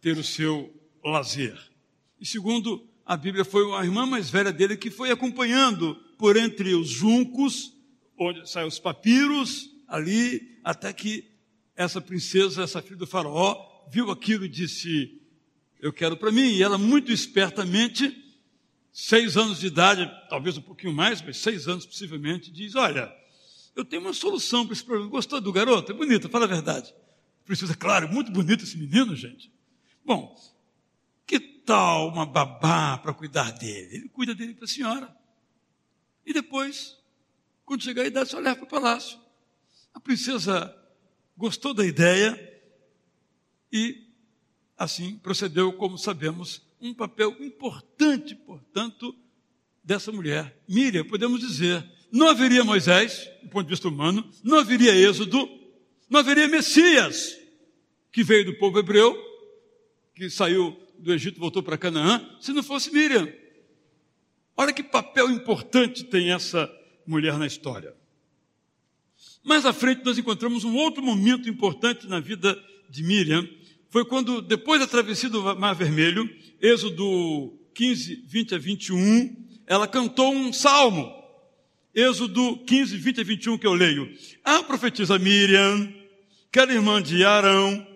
ter 0.00 0.18
o 0.18 0.24
seu 0.24 0.74
lazer. 1.04 1.75
E 2.20 2.26
segundo 2.26 2.88
a 3.04 3.16
Bíblia, 3.16 3.44
foi 3.44 3.72
a 3.74 3.84
irmã 3.84 4.06
mais 4.06 4.30
velha 4.30 4.52
dele 4.52 4.76
que 4.76 4.90
foi 4.90 5.10
acompanhando 5.10 5.94
por 6.18 6.36
entre 6.36 6.74
os 6.74 6.88
juncos, 6.88 7.72
onde 8.18 8.48
saem 8.48 8.66
os 8.66 8.78
papiros, 8.78 9.70
ali, 9.86 10.58
até 10.64 10.92
que 10.92 11.30
essa 11.76 12.00
princesa, 12.00 12.62
essa 12.62 12.82
filha 12.82 12.96
do 12.96 13.06
faraó, 13.06 13.56
viu 13.92 14.10
aquilo 14.10 14.44
e 14.44 14.48
disse, 14.48 15.20
eu 15.80 15.92
quero 15.92 16.16
para 16.16 16.32
mim. 16.32 16.48
E 16.48 16.62
ela, 16.62 16.78
muito 16.78 17.12
espertamente, 17.12 18.16
seis 18.92 19.36
anos 19.36 19.60
de 19.60 19.66
idade, 19.66 20.10
talvez 20.28 20.56
um 20.56 20.62
pouquinho 20.62 20.92
mais, 20.92 21.20
mas 21.22 21.36
seis 21.36 21.68
anos 21.68 21.86
possivelmente, 21.86 22.50
diz: 22.50 22.74
Olha, 22.74 23.12
eu 23.74 23.84
tenho 23.84 24.02
uma 24.02 24.12
solução 24.12 24.64
para 24.64 24.72
esse 24.72 24.84
problema. 24.84 25.10
Gostou 25.10 25.40
do 25.40 25.52
garoto? 25.52 25.92
É 25.92 25.94
bonito, 25.94 26.28
fala 26.28 26.46
a 26.46 26.48
verdade. 26.48 26.92
Precisa, 27.44 27.76
claro, 27.76 28.08
muito 28.12 28.32
bonito 28.32 28.64
esse 28.64 28.76
menino, 28.76 29.14
gente. 29.14 29.52
Bom, 30.04 30.34
tal 31.66 32.08
uma 32.08 32.24
babá 32.24 32.96
para 32.96 33.12
cuidar 33.12 33.50
dele? 33.52 33.96
Ele 33.96 34.08
cuida 34.08 34.34
dele 34.34 34.54
para 34.54 34.64
a 34.64 34.68
senhora. 34.68 35.16
E 36.24 36.32
depois, 36.32 36.96
quando 37.64 37.82
chegar 37.82 38.02
a 38.02 38.06
idade, 38.06 38.30
só 38.30 38.38
leva 38.38 38.56
para 38.56 38.64
o 38.64 38.68
palácio. 38.68 39.18
A 39.92 40.00
princesa 40.00 40.74
gostou 41.36 41.74
da 41.74 41.84
ideia 41.84 42.40
e 43.72 44.06
assim 44.78 45.18
procedeu, 45.18 45.72
como 45.72 45.98
sabemos, 45.98 46.62
um 46.80 46.94
papel 46.94 47.36
importante, 47.40 48.34
portanto, 48.34 49.14
dessa 49.82 50.12
mulher. 50.12 50.56
Miriam, 50.68 51.04
podemos 51.04 51.40
dizer, 51.40 51.84
não 52.12 52.28
haveria 52.28 52.64
Moisés, 52.64 53.28
do 53.42 53.48
ponto 53.48 53.64
de 53.64 53.70
vista 53.70 53.88
humano, 53.88 54.28
não 54.42 54.58
haveria 54.58 54.94
Êxodo, 54.94 55.48
não 56.08 56.20
haveria 56.20 56.48
Messias, 56.48 57.36
que 58.12 58.22
veio 58.22 58.46
do 58.46 58.58
povo 58.58 58.78
hebreu, 58.78 59.16
que 60.14 60.30
saiu 60.30 60.85
do 60.98 61.12
Egito 61.12 61.40
voltou 61.40 61.62
para 61.62 61.78
Canaã, 61.78 62.24
se 62.40 62.52
não 62.52 62.62
fosse 62.62 62.92
Miriam. 62.92 63.28
Olha 64.56 64.72
que 64.72 64.82
papel 64.82 65.30
importante 65.30 66.04
tem 66.04 66.32
essa 66.32 66.70
mulher 67.06 67.38
na 67.38 67.46
história. 67.46 67.94
Mais 69.44 69.64
à 69.64 69.72
frente, 69.72 70.04
nós 70.04 70.18
encontramos 70.18 70.64
um 70.64 70.74
outro 70.74 71.02
momento 71.02 71.48
importante 71.48 72.06
na 72.08 72.18
vida 72.20 72.58
de 72.88 73.02
Miriam. 73.02 73.48
Foi 73.88 74.04
quando, 74.04 74.42
depois 74.42 74.80
da 74.80 74.86
travessia 74.86 75.28
do 75.28 75.42
Mar 75.56 75.74
Vermelho, 75.74 76.28
Êxodo 76.60 77.56
15, 77.74 78.24
20 78.26 78.54
a 78.54 78.58
21, 78.58 79.36
ela 79.66 79.86
cantou 79.86 80.34
um 80.34 80.52
salmo. 80.52 81.14
Êxodo 81.94 82.58
15, 82.66 82.96
20 82.96 83.20
a 83.20 83.24
21 83.24 83.58
que 83.58 83.66
eu 83.66 83.72
leio. 83.74 84.12
A 84.44 84.62
profetisa 84.62 85.18
Miriam, 85.18 85.92
que 86.50 86.58
era 86.58 86.72
irmã 86.72 87.00
de 87.00 87.24
Arão, 87.24 87.86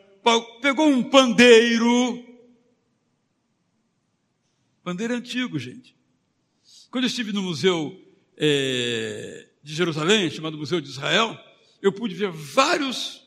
pegou 0.62 0.86
um 0.86 1.02
pandeiro. 1.02 2.29
Pandeiro 4.90 5.14
antigo, 5.14 5.56
gente. 5.56 5.94
Quando 6.90 7.04
eu 7.04 7.06
estive 7.06 7.32
no 7.32 7.42
museu 7.42 7.96
é, 8.36 9.46
de 9.62 9.72
Jerusalém, 9.72 10.28
chamado 10.28 10.58
Museu 10.58 10.80
de 10.80 10.88
Israel, 10.88 11.38
eu 11.80 11.92
pude 11.92 12.12
ver 12.12 12.32
vários 12.32 13.22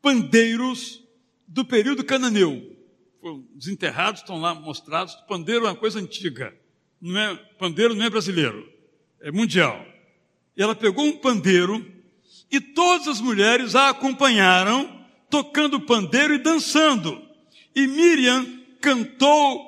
pandeiros 0.00 1.02
do 1.44 1.64
período 1.64 2.04
cananeu. 2.04 2.72
Foram 3.20 3.44
desenterrados, 3.56 4.20
estão 4.20 4.40
lá 4.40 4.54
mostrados. 4.54 5.14
O 5.14 5.26
pandeiro 5.26 5.66
é 5.66 5.70
uma 5.70 5.74
coisa 5.74 5.98
antiga. 5.98 6.56
Não 7.00 7.18
é, 7.18 7.34
pandeiro 7.58 7.92
não 7.92 8.04
é 8.04 8.08
brasileiro, 8.08 8.72
é 9.20 9.32
mundial. 9.32 9.84
E 10.56 10.62
ela 10.62 10.76
pegou 10.76 11.04
um 11.04 11.18
pandeiro 11.18 11.84
e 12.48 12.60
todas 12.60 13.08
as 13.08 13.20
mulheres 13.20 13.74
a 13.74 13.88
acompanharam, 13.88 15.04
tocando 15.28 15.80
pandeiro 15.80 16.32
e 16.32 16.38
dançando. 16.38 17.20
E 17.74 17.88
Miriam 17.88 18.46
cantou 18.80 19.65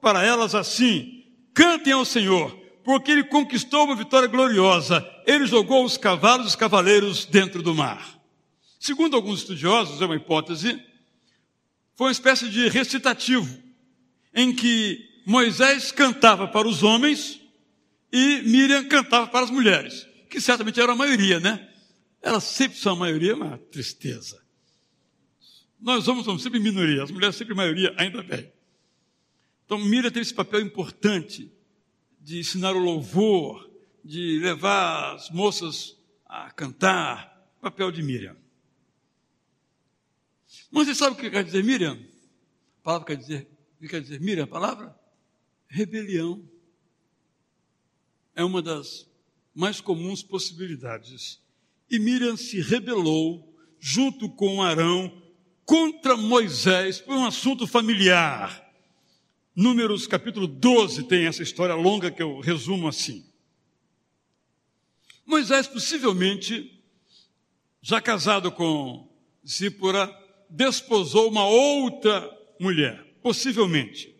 para 0.00 0.22
elas 0.24 0.54
assim: 0.54 1.24
Cantem 1.54 1.92
ao 1.92 2.04
Senhor, 2.04 2.56
porque 2.84 3.10
ele 3.10 3.24
conquistou 3.24 3.84
uma 3.84 3.96
vitória 3.96 4.28
gloriosa. 4.28 5.06
Ele 5.26 5.46
jogou 5.46 5.84
os 5.84 5.96
cavalos 5.96 6.46
e 6.46 6.48
os 6.48 6.56
cavaleiros 6.56 7.26
dentro 7.26 7.62
do 7.62 7.74
mar. 7.74 8.18
Segundo 8.78 9.16
alguns 9.16 9.40
estudiosos, 9.40 10.00
é 10.00 10.06
uma 10.06 10.16
hipótese, 10.16 10.80
foi 11.96 12.06
uma 12.06 12.12
espécie 12.12 12.48
de 12.48 12.68
recitativo, 12.68 13.60
em 14.32 14.54
que 14.54 15.04
Moisés 15.26 15.90
cantava 15.90 16.46
para 16.46 16.68
os 16.68 16.82
homens 16.82 17.40
e 18.12 18.40
Miriam 18.42 18.84
cantava 18.84 19.26
para 19.26 19.44
as 19.44 19.50
mulheres, 19.50 20.06
que 20.30 20.40
certamente 20.40 20.80
era 20.80 20.92
a 20.92 20.96
maioria, 20.96 21.40
né? 21.40 21.68
Elas 22.22 22.44
sempre 22.44 22.78
são 22.78 22.92
a 22.92 22.96
maioria, 22.96 23.34
uma 23.34 23.58
tristeza. 23.70 24.40
Nós 25.80 26.08
homens 26.08 26.24
somos 26.24 26.42
sempre 26.42 26.58
minoria, 26.58 27.02
as 27.02 27.10
mulheres 27.10 27.36
sempre 27.36 27.54
maioria, 27.54 27.94
ainda 27.96 28.22
bem. 28.22 28.50
Então 29.68 29.76
Miriam 29.76 30.10
teve 30.10 30.22
esse 30.22 30.32
papel 30.32 30.62
importante 30.62 31.52
de 32.22 32.38
ensinar 32.38 32.74
o 32.74 32.78
louvor, 32.78 33.70
de 34.02 34.38
levar 34.38 35.14
as 35.14 35.28
moças 35.28 35.94
a 36.24 36.50
cantar, 36.50 37.52
papel 37.60 37.92
de 37.92 38.02
Miriam. 38.02 38.34
Mas 40.70 40.86
você 40.86 40.94
sabe 40.94 41.16
o 41.16 41.18
que 41.20 41.28
quer 41.28 41.44
dizer 41.44 41.62
Miriam? 41.62 42.02
A 42.80 42.82
palavra 42.82 43.08
quer 43.08 43.16
dizer, 43.16 43.46
o 43.76 43.82
que 43.82 43.88
quer 43.88 44.00
dizer 44.00 44.18
Miriam? 44.22 44.44
A 44.44 44.46
palavra? 44.46 44.98
Rebelião. 45.66 46.42
É 48.34 48.42
uma 48.42 48.62
das 48.62 49.06
mais 49.54 49.82
comuns 49.82 50.22
possibilidades. 50.22 51.42
E 51.90 51.98
Miriam 51.98 52.38
se 52.38 52.62
rebelou 52.62 53.54
junto 53.78 54.30
com 54.30 54.62
Arão 54.62 55.22
contra 55.66 56.16
Moisés 56.16 57.02
por 57.02 57.14
um 57.14 57.26
assunto 57.26 57.66
familiar. 57.66 58.66
Números 59.58 60.06
capítulo 60.06 60.46
12 60.46 61.08
tem 61.08 61.26
essa 61.26 61.42
história 61.42 61.74
longa 61.74 62.12
que 62.12 62.22
eu 62.22 62.38
resumo 62.38 62.86
assim. 62.86 63.26
Moisés 65.26 65.66
possivelmente, 65.66 66.80
já 67.82 68.00
casado 68.00 68.52
com 68.52 69.12
Zípora, 69.44 70.16
desposou 70.48 71.28
uma 71.28 71.44
outra 71.44 72.30
mulher, 72.60 73.04
possivelmente. 73.20 74.14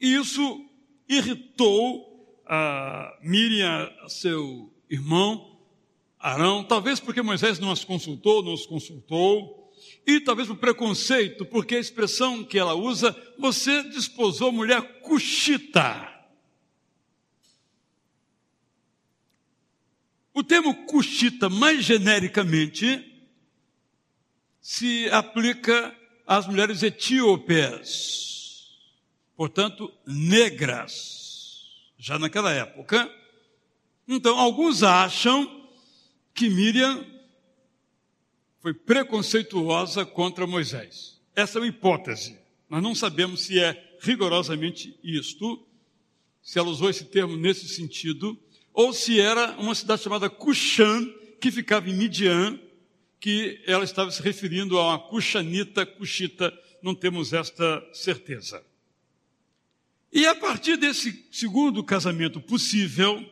E 0.00 0.14
isso 0.14 0.64
irritou 1.06 2.42
a 2.46 3.18
Miriam, 3.22 3.92
seu 4.08 4.72
irmão, 4.88 5.60
Arão, 6.18 6.64
talvez 6.64 6.98
porque 7.00 7.20
Moisés 7.20 7.58
não 7.58 7.70
as 7.70 7.84
consultou, 7.84 8.42
não 8.42 8.54
os 8.54 8.64
consultou, 8.64 9.59
e 10.06 10.20
talvez 10.20 10.50
o 10.50 10.56
preconceito, 10.56 11.44
porque 11.44 11.76
a 11.76 11.80
expressão 11.80 12.42
que 12.44 12.58
ela 12.58 12.74
usa, 12.74 13.16
você 13.38 13.82
desposou 13.84 14.50
mulher 14.50 15.00
cuxita. 15.00 16.08
O 20.32 20.42
termo 20.42 20.86
cuxita, 20.86 21.48
mais 21.48 21.84
genericamente, 21.84 23.06
se 24.60 25.08
aplica 25.10 25.94
às 26.26 26.46
mulheres 26.46 26.82
etíopes, 26.82 28.70
portanto, 29.36 29.92
negras, 30.06 31.64
já 31.98 32.18
naquela 32.18 32.52
época. 32.52 33.10
Então, 34.06 34.38
alguns 34.38 34.82
acham 34.82 35.68
que 36.32 36.48
Miriam 36.48 37.04
foi 38.60 38.74
preconceituosa 38.74 40.04
contra 40.04 40.46
Moisés. 40.46 41.20
Essa 41.34 41.58
é 41.58 41.62
uma 41.62 41.68
hipótese. 41.68 42.38
Nós 42.68 42.82
não 42.82 42.94
sabemos 42.94 43.40
se 43.42 43.58
é 43.58 43.96
rigorosamente 44.00 44.98
isto, 45.02 45.66
se 46.42 46.58
ela 46.58 46.68
usou 46.68 46.88
esse 46.88 47.04
termo 47.04 47.36
nesse 47.36 47.68
sentido, 47.68 48.38
ou 48.72 48.92
se 48.92 49.20
era 49.20 49.52
uma 49.58 49.74
cidade 49.74 50.02
chamada 50.02 50.30
Cushan, 50.30 51.06
que 51.40 51.50
ficava 51.50 51.88
em 51.88 51.94
Midian, 51.94 52.58
que 53.18 53.60
ela 53.66 53.84
estava 53.84 54.10
se 54.10 54.22
referindo 54.22 54.78
a 54.78 54.88
uma 54.88 54.98
Cushanita, 54.98 55.84
Cushita, 55.84 56.52
não 56.82 56.94
temos 56.94 57.32
esta 57.32 57.86
certeza. 57.92 58.62
E 60.12 60.26
a 60.26 60.34
partir 60.34 60.76
desse 60.76 61.26
segundo 61.30 61.84
casamento 61.84 62.40
possível, 62.40 63.24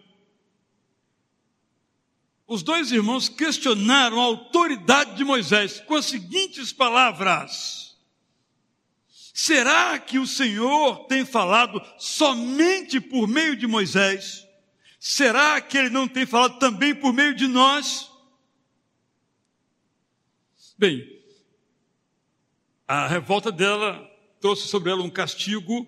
os 2.49 2.63
dois 2.63 2.91
irmãos 2.91 3.29
questionaram 3.29 4.19
a 4.19 4.25
autoridade 4.25 5.15
de 5.17 5.23
Moisés 5.23 5.81
com 5.81 5.95
as 5.95 6.07
seguintes 6.07 6.73
palavras: 6.73 7.95
Será 9.11 9.99
que 9.99 10.19
o 10.19 10.27
Senhor 10.27 11.05
tem 11.05 11.27
falado 11.27 11.81
somente 11.99 13.01
por 13.01 13.29
meio 13.29 13.55
de 13.55 13.67
Moisés? 13.67 14.49
Será 14.99 15.61
que 15.61 15.77
ele 15.77 15.91
não 15.91 16.09
tem 16.09 16.25
falado 16.25 16.59
também 16.59 16.95
por 16.95 17.13
meio 17.13 17.35
de 17.35 17.47
nós? 17.47 18.11
Bem, 20.77 21.07
a 22.87 23.07
revolta 23.07 23.53
dela 23.53 24.11
trouxe 24.41 24.69
sobre 24.69 24.91
ela 24.91 25.03
um 25.03 25.11
castigo 25.11 25.87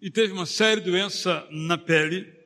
e 0.00 0.10
teve 0.10 0.32
uma 0.32 0.46
séria 0.46 0.82
doença 0.82 1.46
na 1.50 1.78
pele 1.78 2.41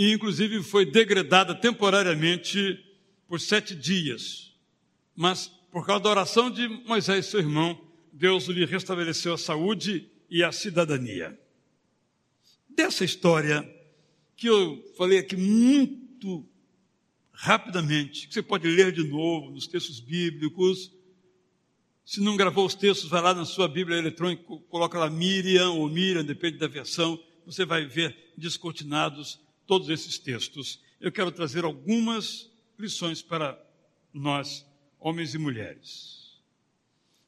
e 0.00 0.14
inclusive 0.14 0.62
foi 0.62 0.86
degradada 0.86 1.54
temporariamente 1.54 2.82
por 3.28 3.38
sete 3.38 3.76
dias. 3.76 4.50
Mas 5.14 5.48
por 5.70 5.84
causa 5.84 6.04
da 6.04 6.08
oração 6.08 6.50
de 6.50 6.66
Moisés, 6.86 7.26
seu 7.26 7.40
irmão, 7.40 7.78
Deus 8.10 8.46
lhe 8.46 8.64
restabeleceu 8.64 9.34
a 9.34 9.38
saúde 9.38 10.10
e 10.30 10.42
a 10.42 10.52
cidadania. 10.52 11.38
Dessa 12.66 13.04
história, 13.04 13.62
que 14.34 14.46
eu 14.46 14.82
falei 14.96 15.18
aqui 15.18 15.36
muito 15.36 16.48
rapidamente, 17.30 18.26
que 18.26 18.32
você 18.32 18.42
pode 18.42 18.66
ler 18.68 18.92
de 18.92 19.04
novo 19.04 19.50
nos 19.50 19.66
textos 19.66 20.00
bíblicos. 20.00 20.90
Se 22.06 22.22
não 22.22 22.38
gravou 22.38 22.64
os 22.64 22.74
textos, 22.74 23.10
vai 23.10 23.20
lá 23.20 23.34
na 23.34 23.44
sua 23.44 23.68
Bíblia 23.68 23.98
eletrônica, 23.98 24.44
coloca 24.70 24.98
lá 24.98 25.10
Miriam 25.10 25.72
ou 25.72 25.90
Miriam, 25.90 26.24
depende 26.24 26.56
da 26.56 26.68
versão, 26.68 27.22
você 27.44 27.66
vai 27.66 27.84
ver 27.84 28.32
descortinados 28.38 29.38
todos 29.70 29.88
esses 29.88 30.18
textos. 30.18 30.82
Eu 31.00 31.12
quero 31.12 31.30
trazer 31.30 31.62
algumas 31.62 32.50
lições 32.76 33.22
para 33.22 33.56
nós, 34.12 34.66
homens 34.98 35.32
e 35.32 35.38
mulheres. 35.38 36.42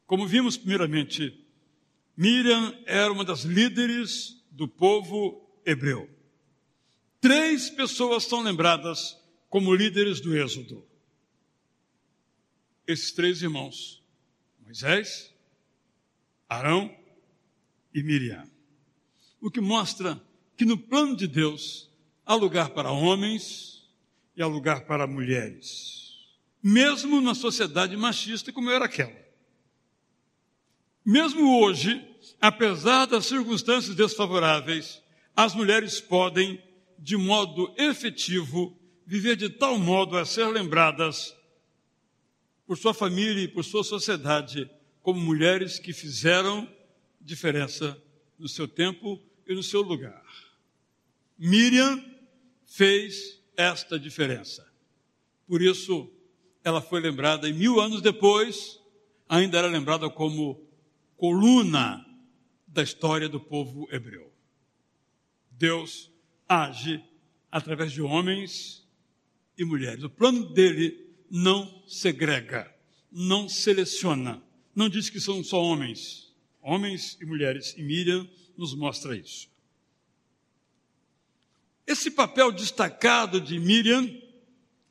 Como 0.08 0.26
vimos, 0.26 0.56
primeiramente, 0.56 1.40
Miriam 2.16 2.76
era 2.84 3.12
uma 3.12 3.24
das 3.24 3.42
líderes 3.42 4.44
do 4.50 4.66
povo 4.66 5.48
hebreu. 5.64 6.10
Três 7.20 7.70
pessoas 7.70 8.24
são 8.24 8.42
lembradas 8.42 9.16
como 9.48 9.72
líderes 9.72 10.20
do 10.20 10.36
Êxodo. 10.36 10.84
Esses 12.84 13.12
três 13.12 13.40
irmãos, 13.40 14.02
Moisés, 14.64 15.32
Arão 16.48 16.92
e 17.94 18.02
Miriam. 18.02 18.50
O 19.40 19.48
que 19.48 19.60
mostra 19.60 20.20
que 20.56 20.64
no 20.64 20.76
plano 20.76 21.14
de 21.14 21.28
Deus 21.28 21.91
há 22.24 22.34
lugar 22.34 22.70
para 22.70 22.90
homens 22.90 23.82
e 24.36 24.42
há 24.42 24.46
lugar 24.46 24.86
para 24.86 25.06
mulheres, 25.06 26.14
mesmo 26.62 27.20
na 27.20 27.34
sociedade 27.34 27.96
machista 27.96 28.52
como 28.52 28.70
era 28.70 28.86
aquela. 28.86 29.22
Mesmo 31.04 31.60
hoje, 31.60 32.00
apesar 32.40 33.06
das 33.06 33.26
circunstâncias 33.26 33.96
desfavoráveis, 33.96 35.02
as 35.34 35.54
mulheres 35.54 36.00
podem, 36.00 36.62
de 36.98 37.16
modo 37.16 37.74
efetivo, 37.76 38.78
viver 39.04 39.36
de 39.36 39.48
tal 39.48 39.78
modo 39.78 40.16
a 40.16 40.24
ser 40.24 40.46
lembradas 40.46 41.36
por 42.66 42.78
sua 42.78 42.94
família 42.94 43.42
e 43.42 43.48
por 43.48 43.64
sua 43.64 43.82
sociedade 43.82 44.70
como 45.02 45.20
mulheres 45.20 45.78
que 45.78 45.92
fizeram 45.92 46.68
diferença 47.20 48.00
no 48.38 48.48
seu 48.48 48.68
tempo 48.68 49.20
e 49.46 49.54
no 49.54 49.62
seu 49.62 49.82
lugar. 49.82 50.24
Miriam 51.36 52.11
fez 52.72 53.38
esta 53.54 53.98
diferença. 53.98 54.66
Por 55.46 55.60
isso, 55.60 56.10
ela 56.64 56.80
foi 56.80 57.00
lembrada 57.00 57.46
e 57.46 57.52
mil 57.52 57.78
anos 57.78 58.00
depois, 58.00 58.80
ainda 59.28 59.58
era 59.58 59.66
lembrada 59.66 60.08
como 60.08 60.58
coluna 61.18 62.02
da 62.66 62.82
história 62.82 63.28
do 63.28 63.38
povo 63.38 63.86
hebreu. 63.92 64.32
Deus 65.50 66.10
age 66.48 67.04
através 67.50 67.92
de 67.92 68.00
homens 68.00 68.88
e 69.58 69.64
mulheres. 69.66 70.02
O 70.02 70.08
plano 70.08 70.54
dele 70.54 71.14
não 71.30 71.86
segrega, 71.86 72.74
não 73.10 73.50
seleciona, 73.50 74.42
não 74.74 74.88
diz 74.88 75.10
que 75.10 75.20
são 75.20 75.44
só 75.44 75.62
homens, 75.62 76.34
homens 76.62 77.18
e 77.20 77.26
mulheres, 77.26 77.74
e 77.76 77.82
Miriam 77.82 78.26
nos 78.56 78.74
mostra 78.74 79.14
isso. 79.14 79.51
Esse 81.92 82.10
papel 82.10 82.50
destacado 82.50 83.38
de 83.38 83.58
Miriam 83.58 84.08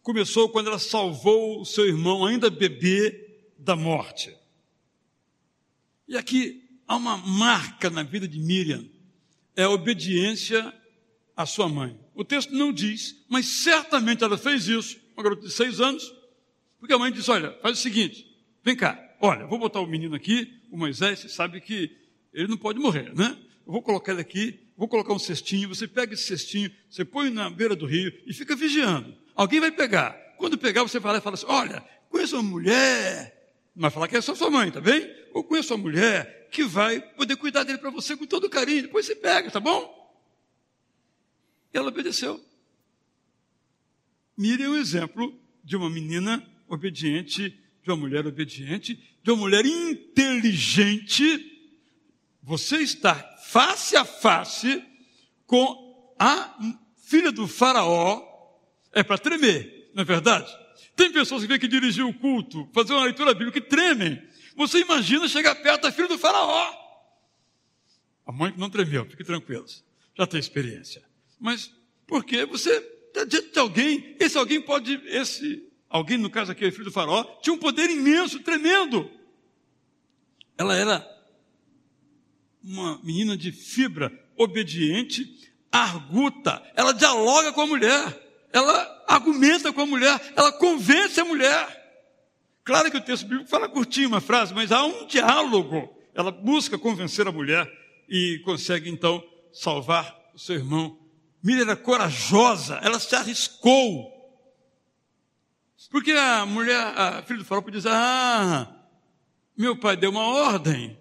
começou 0.04 0.50
quando 0.50 0.68
ela 0.68 0.78
salvou 0.78 1.60
o 1.60 1.66
seu 1.66 1.88
irmão, 1.88 2.24
ainda 2.24 2.48
bebê, 2.48 3.50
da 3.58 3.76
morte. 3.76 4.32
E 6.08 6.16
aqui 6.16 6.64
há 6.88 6.96
uma 6.96 7.18
marca 7.18 7.90
na 7.90 8.04
vida 8.04 8.28
de 8.28 8.38
Miriam, 8.40 8.88
é 9.56 9.64
a 9.64 9.70
obediência 9.72 10.72
à 11.36 11.44
sua 11.48 11.68
mãe. 11.68 12.00
O 12.14 12.24
texto 12.24 12.54
não 12.54 12.72
diz, 12.72 13.26
mas 13.28 13.48
certamente 13.48 14.24
ela 14.24 14.38
fez 14.38 14.68
isso, 14.68 15.00
uma 15.16 15.24
garota 15.24 15.48
de 15.48 15.52
seis 15.52 15.82
anos, 15.82 16.14
porque 16.80 16.94
a 16.94 17.00
mãe 17.00 17.12
disse: 17.12 17.32
Olha, 17.32 17.58
faz 17.64 17.80
o 17.80 17.82
seguinte, 17.82 18.28
vem 18.64 18.76
cá, 18.76 19.18
olha, 19.20 19.48
vou 19.48 19.58
botar 19.58 19.80
o 19.80 19.88
menino 19.88 20.14
aqui, 20.14 20.62
o 20.70 20.78
Moisés, 20.78 21.18
você 21.18 21.30
sabe 21.30 21.62
que 21.62 21.98
ele 22.32 22.48
não 22.48 22.58
pode 22.58 22.78
morrer, 22.78 23.12
né? 23.16 23.36
Eu 23.66 23.74
vou 23.74 23.82
colocar 23.82 24.12
ele 24.12 24.22
aqui, 24.22 24.60
vou 24.82 24.88
colocar 24.88 25.14
um 25.14 25.20
cestinho, 25.20 25.70
você 25.70 25.88
pega 25.88 26.16
esse 26.16 26.24
cestinho, 26.24 26.72
você 26.90 27.06
põe 27.06 27.30
na 27.30 27.52
beira 27.52 27.76
do 27.76 27.86
rio 27.86 28.12
e 28.26 28.34
fica 28.34 28.56
vigiando. 28.56 29.16
Alguém 29.36 29.60
vai 29.60 29.72
pegar. 29.72 30.14
Quando 30.40 30.58
pegar, 30.58 30.82
você 30.82 30.98
vai 30.98 31.12
lá 31.12 31.20
e 31.20 31.22
fala 31.22 31.36
assim: 31.36 31.46
Olha, 31.48 31.86
conheço 32.10 32.36
uma 32.36 32.42
mulher. 32.42 33.54
Não 33.76 33.84
vai 33.84 33.92
falar 33.92 34.08
que 34.08 34.18
é 34.18 34.22
só 34.22 34.34
sua 34.34 34.50
mãe, 34.50 34.72
tá 34.72 34.82
bem? 34.82 35.08
Ou 35.36 35.44
conheço 35.44 35.72
uma 35.76 35.84
mulher 35.84 36.48
que 36.52 36.64
vai 36.64 37.00
poder 37.00 37.36
cuidar 37.36 37.64
dele 37.64 37.78
para 37.78 37.92
você 37.92 38.18
com 38.18 38.26
todo 38.26 38.50
carinho. 38.50 38.82
Depois 38.82 39.06
você 39.06 39.16
pega, 39.16 39.52
tá 39.52 39.60
bom? 39.60 39.88
E 41.72 41.78
ela 41.78 41.90
obedeceu. 41.90 42.44
Mire 44.36 44.66
o 44.66 44.76
exemplo 44.76 45.40
de 45.64 45.76
uma 45.76 45.92
menina 45.92 46.44
obediente, 46.68 47.56
de 47.84 47.92
uma 47.92 47.98
mulher 47.98 48.26
obediente, 48.26 49.00
de 49.22 49.30
uma 49.30 49.42
mulher 49.42 49.64
inteligente. 49.64 51.48
Você 52.42 52.78
está 52.78 53.31
face 53.52 53.98
a 53.98 54.06
face 54.06 54.82
com 55.46 56.16
a 56.18 56.58
filha 57.04 57.34
do 57.34 57.50
faraó, 57.50 58.26
é 58.94 59.04
para 59.04 59.18
tremer, 59.18 59.92
não 59.94 60.04
é 60.04 60.06
verdade? 60.06 60.50
Tem 60.96 61.12
pessoas 61.12 61.42
que 61.42 61.50
vêm 61.50 61.60
que 61.60 61.68
dirigir 61.68 62.06
o 62.06 62.14
culto, 62.14 62.70
fazer 62.74 62.94
uma 62.94 63.04
leitura 63.04 63.34
bíblica 63.34 63.60
que 63.60 63.68
tremem. 63.68 64.22
Você 64.56 64.80
imagina 64.80 65.28
chegar 65.28 65.56
perto 65.56 65.82
da 65.82 65.92
filha 65.92 66.08
do 66.08 66.18
faraó. 66.18 66.74
A 68.26 68.32
mãe 68.32 68.54
não 68.58 68.70
tremeu, 68.70 69.06
fique 69.06 69.24
tranquilos. 69.24 69.84
Já 70.18 70.26
tem 70.26 70.40
experiência. 70.40 71.04
Mas 71.38 71.74
porque 72.08 72.46
você 72.46 72.70
está 73.08 73.26
diante 73.26 73.52
de 73.52 73.60
alguém, 73.60 74.16
esse 74.18 74.38
alguém 74.38 74.62
pode, 74.62 74.94
esse 75.08 75.70
alguém, 75.90 76.18
no 76.18 76.30
caso 76.30 76.54
aqui, 76.54 76.72
filho 76.72 76.86
do 76.86 76.92
faraó, 76.92 77.26
tinha 77.42 77.54
um 77.54 77.60
poder 77.60 77.90
imenso, 77.90 78.40
tremendo. 78.40 79.12
Ela 80.58 80.78
era 80.78 81.11
uma 82.64 83.00
menina 83.04 83.36
de 83.36 83.52
fibra, 83.52 84.12
obediente, 84.38 85.26
arguta, 85.72 86.62
ela 86.76 86.94
dialoga 86.94 87.54
com 87.54 87.62
a 87.62 87.68
mulher, 87.68 88.48
ela 88.52 89.04
argumenta 89.08 89.72
com 89.72 89.82
a 89.82 89.86
mulher, 89.86 90.34
ela 90.36 90.52
convence 90.52 91.20
a 91.20 91.26
mulher. 91.26 91.80
Claro 92.64 92.92
que 92.92 92.98
o 92.98 93.02
texto 93.02 93.26
bíblico 93.26 93.50
fala 93.50 93.68
curtinho 93.68 94.08
uma 94.08 94.22
frase, 94.22 94.54
mas 94.54 94.72
há 94.72 94.84
um 94.84 95.06
diálogo. 95.08 95.90
Ela 96.14 96.32
busca 96.32 96.78
convencer 96.78 97.28
a 97.28 97.32
mulher 97.32 97.70
e 98.08 98.40
consegue 98.46 98.90
então 98.90 99.24
salvar 99.52 100.16
o 100.34 100.40
seu 100.40 100.56
irmão. 100.56 101.00
Miriam 101.42 101.64
era 101.64 101.76
corajosa, 101.76 102.80
ela 102.84 103.00
se 103.00 103.16
arriscou. 103.16 104.12
Porque 105.90 106.12
a 106.12 106.46
mulher, 106.46 106.80
a 106.80 107.24
filha 107.24 107.40
do 107.40 107.46
farol, 107.46 107.64
podia 107.64 107.80
dizer: 107.80 107.92
Ah, 107.92 108.72
meu 109.58 109.76
pai 109.76 109.98
deu 109.98 110.12
uma 110.12 110.24
ordem 110.24 111.01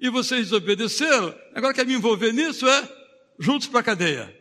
e 0.00 0.08
vocês 0.08 0.44
desobedeceram, 0.44 1.38
agora 1.54 1.74
quer 1.74 1.86
me 1.86 1.94
envolver 1.94 2.32
nisso? 2.32 2.66
É 2.66 3.00
juntos 3.38 3.68
para 3.68 3.80
a 3.80 3.82
cadeia. 3.82 4.36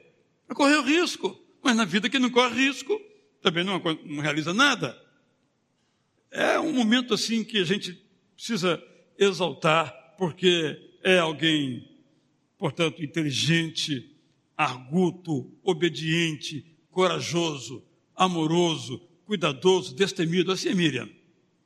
Vai 0.48 0.56
correr 0.56 0.78
o 0.78 0.84
risco, 0.84 1.38
mas 1.62 1.76
na 1.76 1.86
vida 1.86 2.10
que 2.10 2.18
não 2.18 2.30
corre 2.30 2.68
risco, 2.68 3.00
também 3.42 3.64
não, 3.64 3.82
não 4.06 4.22
realiza 4.22 4.54
nada. 4.54 4.98
É 6.32 6.60
um 6.60 6.72
momento 6.74 7.14
assim 7.14 7.44
que 7.44 7.60
a 7.60 7.64
gente 7.64 7.94
precisa 8.36 8.82
exaltar, 9.18 10.16
porque 10.18 10.78
é 11.04 11.18
alguém, 11.18 11.88
portanto, 12.58 13.04
inteligente, 13.04 14.16
arguto, 14.56 15.52
obediente, 15.64 16.66
corajoso, 16.92 17.84
amoroso, 18.16 19.02
cuidadoso, 19.26 19.96
destemido. 19.96 20.52
Assim 20.52 20.70
é 20.70 20.74
Miriam. 20.74 21.10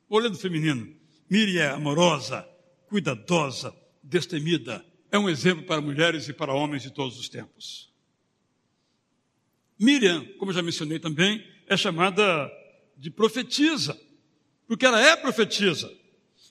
Olhando 0.08 0.38
feminino. 0.38 0.94
Miriam 1.28 1.62
é 1.62 1.70
amorosa, 1.70 2.48
cuidadosa, 2.86 3.74
destemida. 4.04 4.84
É 5.10 5.18
um 5.18 5.28
exemplo 5.28 5.64
para 5.64 5.80
mulheres 5.80 6.28
e 6.28 6.32
para 6.32 6.54
homens 6.54 6.82
de 6.82 6.92
todos 6.92 7.18
os 7.18 7.28
tempos. 7.28 7.92
Miriam, 9.78 10.24
como 10.38 10.52
já 10.52 10.62
mencionei 10.62 11.00
também, 11.00 11.44
é 11.66 11.76
chamada 11.76 12.50
de 12.96 13.10
profetisa 13.10 13.98
porque 14.66 14.86
ela 14.86 15.00
é 15.00 15.16
profetisa. 15.16 15.92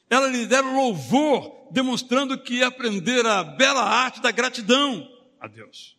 Ela 0.10 0.28
lhe 0.28 0.46
dera 0.46 0.70
louvor, 0.70 1.70
demonstrando 1.72 2.42
que 2.42 2.64
aprender 2.64 3.26
a 3.26 3.44
bela 3.44 3.82
arte 3.82 4.22
da 4.22 4.32
gratidão 4.32 5.10
a 5.40 5.48
Deus. 5.48 5.98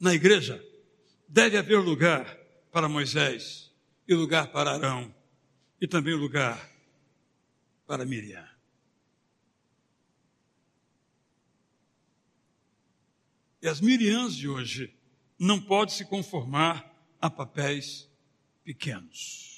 Na 0.00 0.14
igreja, 0.14 0.64
deve 1.28 1.56
haver 1.56 1.78
lugar 1.78 2.38
para 2.72 2.88
Moisés, 2.88 3.70
e 4.08 4.14
lugar 4.14 4.48
para 4.48 4.72
Arão, 4.72 5.14
e 5.80 5.86
também 5.86 6.14
lugar 6.14 6.70
para 7.86 8.04
Miriam. 8.04 8.48
E 13.62 13.68
as 13.68 13.80
Miriams 13.80 14.34
de 14.34 14.48
hoje 14.48 14.94
não 15.38 15.60
podem 15.60 15.94
se 15.94 16.04
conformar 16.04 16.92
a 17.20 17.30
papéis 17.30 18.10
pequenos 18.64 19.52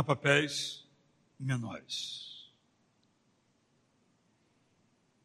a 0.00 0.02
papéis 0.02 0.88
menores. 1.38 2.50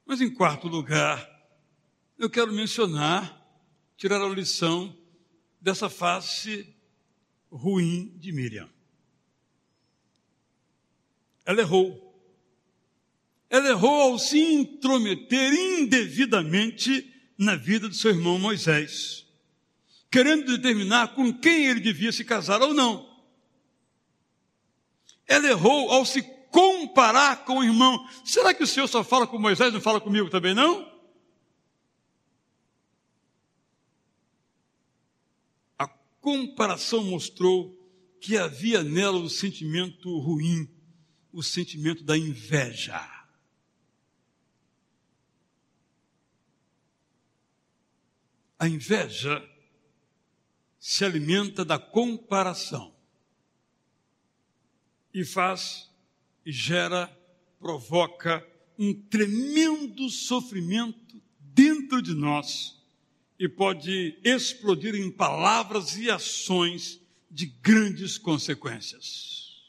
Mas, 0.06 0.20
em 0.20 0.34
quarto 0.34 0.68
lugar, 0.68 1.30
eu 2.18 2.30
quero 2.30 2.52
mencionar, 2.52 3.42
tirar 3.96 4.22
a 4.22 4.28
lição 4.28 4.96
dessa 5.60 5.90
face 5.90 6.76
ruim 7.50 8.18
de 8.18 8.34
Miriam. 8.34 8.70
Ela 11.46 11.62
errou. 11.62 12.05
Ela 13.56 13.70
errou 13.70 14.02
ao 14.02 14.20
se 14.20 14.40
intrometer 14.40 15.54
indevidamente 15.54 17.14
na 17.38 17.56
vida 17.56 17.88
do 17.88 17.96
seu 17.96 18.12
irmão 18.12 18.38
Moisés 18.38 19.26
querendo 20.16 20.46
determinar 20.46 21.10
com 21.10 21.34
quem 21.34 21.66
ele 21.66 21.82
devia 21.82 22.10
se 22.10 22.24
casar 22.24 22.62
ou 22.62 22.74
não. 22.74 23.06
Ela 25.28 25.50
errou 25.50 25.92
ao 25.92 26.06
se 26.06 26.22
comparar 26.50 27.44
com 27.44 27.58
o 27.58 27.64
irmão. 27.66 28.08
Será 28.24 28.54
que 28.54 28.64
o 28.64 28.68
Senhor 28.68 28.88
só 28.88 29.04
fala 29.04 29.28
com 29.28 29.38
Moisés, 29.38 29.74
não 29.74 29.82
fala 29.82 30.00
comigo 30.00 30.30
também 30.30 30.54
não? 30.54 30.90
A 35.78 35.86
comparação 36.22 37.04
mostrou 37.04 37.78
que 38.22 38.38
havia 38.38 38.82
nela 38.84 39.18
um 39.18 39.28
sentimento 39.28 40.18
ruim, 40.18 40.66
o 41.34 41.44
sentimento 41.44 42.06
da 42.06 42.18
inveja. 42.18 43.15
A 48.58 48.68
inveja 48.68 49.48
se 50.80 51.04
alimenta 51.04 51.66
da 51.66 51.78
comparação 51.78 52.96
e 55.14 55.26
faz 55.26 55.90
e 56.46 56.52
gera, 56.52 57.08
provoca 57.60 58.46
um 58.78 58.94
tremendo 58.94 60.10
sofrimento 60.10 61.22
dentro 61.40 62.02
de 62.02 62.14
nós 62.14 62.80
e 63.40 63.50
pode 63.50 64.20
explodir 64.24 64.96
em 64.96 65.12
palavras 65.12 65.98
e 65.98 66.10
ações 66.10 67.02
de 67.32 67.48
grandes 67.48 68.18
consequências. 68.18 69.66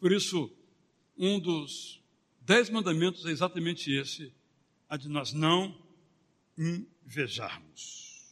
Por 0.00 0.10
isso, 0.10 0.50
um 1.16 1.38
dos 1.38 2.02
dez 2.40 2.68
mandamentos 2.68 3.24
é 3.26 3.30
exatamente 3.30 3.92
esse, 3.92 4.32
a 4.92 4.96
de 4.98 5.08
nós 5.08 5.32
não 5.32 5.74
invejarmos. 6.58 8.30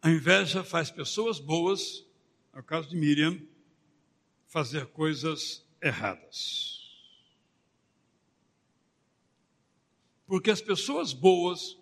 A 0.00 0.08
inveja 0.08 0.62
faz 0.62 0.92
pessoas 0.92 1.40
boas, 1.40 2.06
no 2.54 2.62
caso 2.62 2.88
de 2.88 2.94
Miriam, 2.94 3.36
fazer 4.46 4.86
coisas 4.86 5.66
erradas. 5.82 6.88
Porque 10.24 10.52
as 10.52 10.60
pessoas 10.60 11.12
boas, 11.12 11.76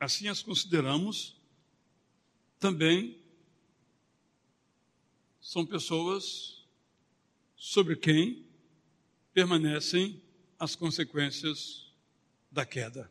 assim 0.00 0.26
as 0.26 0.42
consideramos, 0.42 1.40
também 2.58 3.16
são 5.40 5.64
pessoas 5.64 6.66
sobre 7.54 7.94
quem 7.94 8.44
permanecem 9.32 10.20
as 10.58 10.74
consequências 10.74 11.92
da 12.50 12.66
queda, 12.66 13.10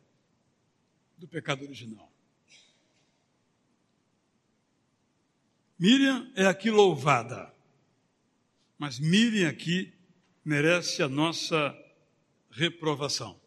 do 1.16 1.26
pecado 1.26 1.64
original. 1.64 2.12
Miriam 5.78 6.30
é 6.34 6.44
aqui 6.44 6.70
louvada, 6.70 7.54
mas 8.76 8.98
Miriam 8.98 9.48
aqui 9.48 9.92
merece 10.44 11.02
a 11.02 11.08
nossa 11.08 11.76
reprovação. 12.50 13.40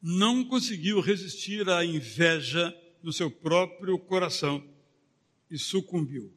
Não 0.00 0.44
conseguiu 0.44 1.00
resistir 1.00 1.68
à 1.68 1.84
inveja 1.84 2.76
no 3.02 3.12
seu 3.12 3.30
próprio 3.30 3.98
coração 3.98 4.64
e 5.50 5.58
sucumbiu. 5.58 6.32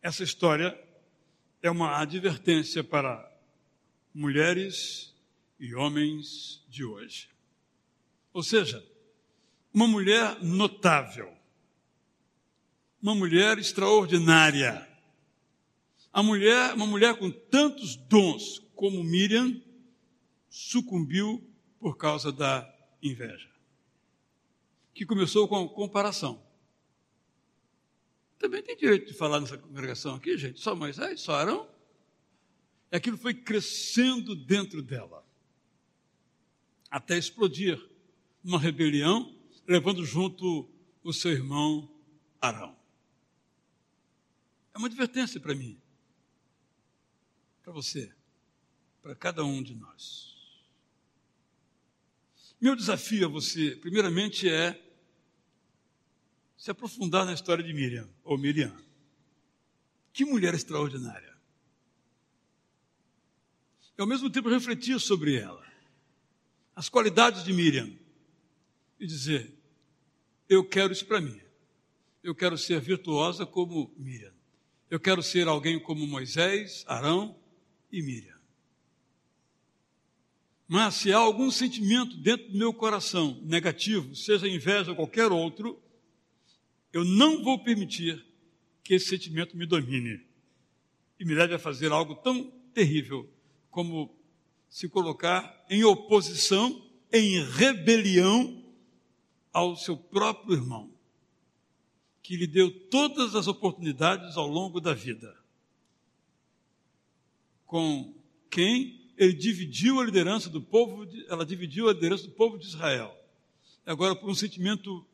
Essa 0.00 0.24
história 0.24 0.78
é 1.62 1.70
uma 1.70 2.00
advertência 2.00 2.82
para 2.82 3.30
mulheres 4.12 5.14
e 5.58 5.74
homens 5.74 6.62
de 6.68 6.84
hoje. 6.84 7.28
Ou 8.32 8.42
seja, 8.42 8.84
uma 9.72 9.86
mulher 9.86 10.42
notável, 10.42 11.32
uma 13.00 13.14
mulher 13.14 13.58
extraordinária, 13.58 14.88
a 16.12 16.22
mulher, 16.22 16.74
uma 16.74 16.86
mulher 16.86 17.16
com 17.16 17.30
tantos 17.30 17.94
dons 17.96 18.58
como 18.74 19.02
Miriam, 19.04 19.62
sucumbiu 20.50 21.48
por 21.78 21.96
causa 21.96 22.32
da 22.32 22.68
inveja, 23.02 23.48
que 24.92 25.06
começou 25.06 25.46
com 25.46 25.64
a 25.64 25.68
comparação. 25.68 26.42
Também 28.42 28.60
tem 28.60 28.76
direito 28.76 29.06
de 29.06 29.14
falar 29.14 29.38
nessa 29.38 29.56
congregação 29.56 30.16
aqui, 30.16 30.36
gente? 30.36 30.58
Só 30.58 30.74
Moisés? 30.74 31.20
Só 31.20 31.36
Arão? 31.36 31.70
E 32.90 32.96
aquilo 32.96 33.16
foi 33.16 33.32
crescendo 33.32 34.34
dentro 34.34 34.82
dela, 34.82 35.24
até 36.90 37.16
explodir 37.16 37.80
uma 38.42 38.58
rebelião, 38.58 39.32
levando 39.64 40.04
junto 40.04 40.68
o 41.04 41.12
seu 41.12 41.30
irmão 41.30 41.88
Arão. 42.40 42.76
É 44.74 44.78
uma 44.78 44.88
advertência 44.88 45.38
para 45.38 45.54
mim, 45.54 45.80
para 47.62 47.72
você, 47.72 48.12
para 49.00 49.14
cada 49.14 49.44
um 49.44 49.62
de 49.62 49.76
nós. 49.76 50.36
Meu 52.60 52.74
desafio 52.74 53.26
a 53.26 53.30
você, 53.30 53.76
primeiramente, 53.76 54.48
é 54.48 54.91
se 56.62 56.70
aprofundar 56.70 57.26
na 57.26 57.32
história 57.32 57.64
de 57.64 57.74
Miriam, 57.74 58.08
ou 58.22 58.38
Miriam. 58.38 58.72
Que 60.12 60.24
mulher 60.24 60.54
extraordinária. 60.54 61.36
E 63.98 64.00
ao 64.00 64.06
mesmo 64.06 64.30
tempo 64.30 64.48
refletir 64.48 65.00
sobre 65.00 65.34
ela, 65.34 65.66
as 66.76 66.88
qualidades 66.88 67.42
de 67.42 67.52
Miriam, 67.52 67.92
e 69.00 69.04
dizer: 69.08 69.52
eu 70.48 70.64
quero 70.64 70.92
isso 70.92 71.04
para 71.04 71.20
mim. 71.20 71.40
Eu 72.22 72.32
quero 72.32 72.56
ser 72.56 72.80
virtuosa 72.80 73.44
como 73.44 73.92
Miriam. 73.98 74.32
Eu 74.88 75.00
quero 75.00 75.20
ser 75.20 75.48
alguém 75.48 75.80
como 75.80 76.06
Moisés, 76.06 76.84
Arão 76.86 77.34
e 77.90 78.00
Miriam. 78.00 78.38
Mas 80.68 80.94
se 80.94 81.12
há 81.12 81.18
algum 81.18 81.50
sentimento 81.50 82.16
dentro 82.18 82.52
do 82.52 82.56
meu 82.56 82.72
coração 82.72 83.40
negativo, 83.42 84.14
seja 84.14 84.46
inveja 84.46 84.90
ou 84.90 84.96
qualquer 84.96 85.32
outro, 85.32 85.82
eu 86.92 87.04
não 87.04 87.42
vou 87.42 87.58
permitir 87.58 88.24
que 88.84 88.94
esse 88.94 89.06
sentimento 89.06 89.56
me 89.56 89.66
domine 89.66 90.20
e 91.18 91.24
me 91.24 91.34
leve 91.34 91.54
a 91.54 91.58
fazer 91.58 91.92
algo 91.92 92.14
tão 92.16 92.50
terrível 92.74 93.28
como 93.70 94.14
se 94.68 94.88
colocar 94.88 95.64
em 95.68 95.84
oposição, 95.84 96.84
em 97.12 97.42
rebelião 97.44 98.62
ao 99.52 99.76
seu 99.76 99.96
próprio 99.96 100.54
irmão, 100.54 100.90
que 102.22 102.36
lhe 102.36 102.46
deu 102.46 102.70
todas 102.88 103.34
as 103.34 103.46
oportunidades 103.46 104.36
ao 104.36 104.46
longo 104.46 104.80
da 104.80 104.94
vida, 104.94 105.36
com 107.66 108.14
quem 108.50 109.00
ele 109.16 109.34
dividiu 109.34 110.00
a 110.00 110.04
liderança 110.04 110.48
do 110.48 110.60
povo, 110.60 111.06
ela 111.28 111.44
dividiu 111.44 111.88
a 111.88 111.92
liderança 111.92 112.24
do 112.24 112.32
povo 112.32 112.58
de 112.58 112.66
Israel. 112.66 113.14
Agora, 113.84 114.16
por 114.16 114.30
um 114.30 114.34
sentimento 114.34 115.06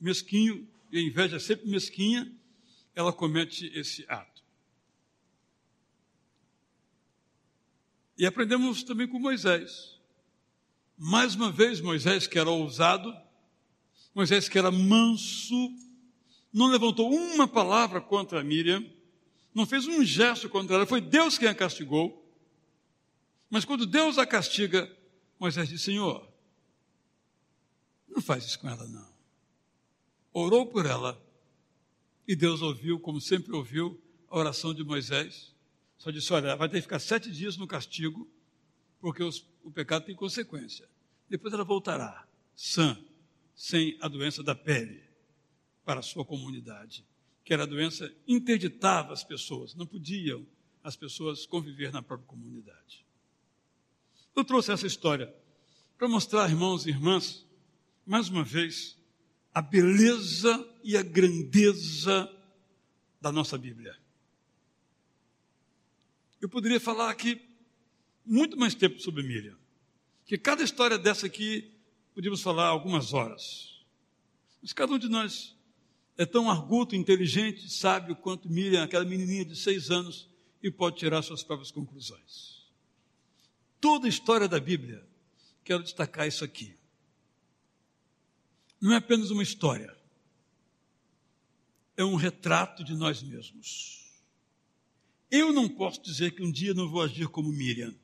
mesquinho, 0.00 0.66
e 0.90 0.98
a 0.98 1.02
inveja 1.02 1.36
é 1.36 1.38
sempre 1.38 1.68
mesquinha, 1.68 2.30
ela 2.94 3.12
comete 3.12 3.66
esse 3.74 4.04
ato. 4.08 4.42
E 8.18 8.26
aprendemos 8.26 8.82
também 8.82 9.08
com 9.08 9.18
Moisés. 9.18 9.98
Mais 10.98 11.34
uma 11.34 11.50
vez, 11.50 11.80
Moisés, 11.80 12.26
que 12.26 12.38
era 12.38 12.50
ousado, 12.50 13.16
Moisés, 14.14 14.48
que 14.48 14.58
era 14.58 14.70
manso, 14.70 15.74
não 16.52 16.66
levantou 16.66 17.10
uma 17.10 17.48
palavra 17.48 18.00
contra 18.00 18.44
Miriam, 18.44 18.84
não 19.54 19.64
fez 19.64 19.86
um 19.86 20.04
gesto 20.04 20.48
contra 20.48 20.76
ela, 20.76 20.86
foi 20.86 21.00
Deus 21.00 21.38
quem 21.38 21.48
a 21.48 21.54
castigou. 21.54 22.18
Mas 23.48 23.64
quando 23.64 23.86
Deus 23.86 24.18
a 24.18 24.26
castiga, 24.26 24.94
Moisés 25.38 25.68
diz: 25.68 25.80
Senhor, 25.80 26.28
não 28.08 28.20
faz 28.20 28.44
isso 28.44 28.58
com 28.58 28.68
ela, 28.68 28.86
não 28.86 29.09
orou 30.32 30.66
por 30.66 30.86
ela 30.86 31.20
e 32.26 32.36
Deus 32.36 32.62
ouviu, 32.62 33.00
como 33.00 33.20
sempre 33.20 33.52
ouviu, 33.54 34.00
a 34.28 34.38
oração 34.38 34.72
de 34.72 34.84
Moisés. 34.84 35.54
Só 35.98 36.10
disse: 36.10 36.32
Olha, 36.32 36.54
vai 36.56 36.68
ter 36.68 36.76
que 36.76 36.82
ficar 36.82 37.00
sete 37.00 37.30
dias 37.30 37.56
no 37.56 37.66
castigo, 37.66 38.30
porque 39.00 39.22
os, 39.22 39.44
o 39.64 39.70
pecado 39.70 40.04
tem 40.04 40.14
consequência. 40.14 40.88
Depois 41.28 41.52
ela 41.52 41.64
voltará, 41.64 42.26
sã, 42.54 42.96
sem 43.54 43.98
a 44.00 44.08
doença 44.08 44.42
da 44.42 44.54
pele, 44.54 45.02
para 45.84 46.00
a 46.00 46.02
sua 46.04 46.24
comunidade, 46.24 47.04
que 47.44 47.52
era 47.52 47.64
a 47.64 47.66
doença 47.66 48.12
interditava 48.26 49.12
as 49.12 49.24
pessoas, 49.24 49.74
não 49.74 49.86
podiam 49.86 50.46
as 50.82 50.96
pessoas 50.96 51.46
conviver 51.46 51.92
na 51.92 52.02
própria 52.02 52.28
comunidade. 52.28 53.04
Eu 54.34 54.44
trouxe 54.44 54.72
essa 54.72 54.86
história 54.86 55.34
para 55.98 56.08
mostrar, 56.08 56.48
irmãos 56.48 56.86
e 56.86 56.90
irmãs, 56.90 57.44
mais 58.06 58.28
uma 58.28 58.44
vez, 58.44 58.96
a 59.52 59.60
beleza 59.60 60.66
e 60.82 60.96
a 60.96 61.02
grandeza 61.02 62.30
da 63.20 63.32
nossa 63.32 63.58
Bíblia. 63.58 63.96
Eu 66.40 66.48
poderia 66.48 66.80
falar 66.80 67.10
aqui 67.10 67.40
muito 68.24 68.56
mais 68.56 68.74
tempo 68.74 69.00
sobre 69.00 69.22
Miriam, 69.22 69.56
que 70.24 70.38
cada 70.38 70.62
história 70.62 70.96
dessa 70.96 71.26
aqui 71.26 71.72
podíamos 72.14 72.40
falar 72.40 72.66
algumas 72.66 73.12
horas. 73.12 73.84
Mas 74.62 74.72
cada 74.72 74.92
um 74.92 74.98
de 74.98 75.08
nós 75.08 75.56
é 76.16 76.24
tão 76.24 76.50
arguto, 76.50 76.94
inteligente, 76.94 77.68
sábio 77.68 78.14
quanto 78.14 78.48
Miriam, 78.48 78.84
aquela 78.84 79.04
menininha 79.04 79.44
de 79.44 79.56
seis 79.56 79.90
anos, 79.90 80.28
e 80.62 80.70
pode 80.70 80.96
tirar 80.96 81.22
suas 81.22 81.42
próprias 81.42 81.70
conclusões. 81.70 82.70
Toda 83.80 84.06
a 84.06 84.08
história 84.10 84.46
da 84.46 84.60
Bíblia, 84.60 85.02
quero 85.64 85.82
destacar 85.82 86.28
isso 86.28 86.44
aqui 86.44 86.79
não 88.80 88.92
é 88.92 88.96
apenas 88.96 89.30
uma 89.30 89.42
história, 89.42 89.94
é 91.96 92.04
um 92.04 92.14
retrato 92.14 92.82
de 92.82 92.94
nós 92.94 93.22
mesmos. 93.22 94.00
Eu 95.30 95.52
não 95.52 95.68
posso 95.68 96.02
dizer 96.02 96.34
que 96.34 96.42
um 96.42 96.50
dia 96.50 96.72
não 96.72 96.88
vou 96.88 97.02
agir 97.02 97.28
como 97.28 97.52
Miriam. 97.52 97.94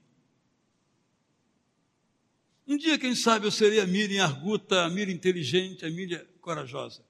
Um 2.66 2.76
dia, 2.76 2.98
quem 2.98 3.14
sabe, 3.14 3.46
eu 3.46 3.50
serei 3.50 3.80
a 3.80 3.86
Miriam 3.86 4.24
arguta, 4.24 4.84
a 4.84 4.90
Miriam 4.90 5.14
inteligente, 5.14 5.84
a 5.84 5.90
Miriam 5.90 6.24
corajosa. 6.40 7.04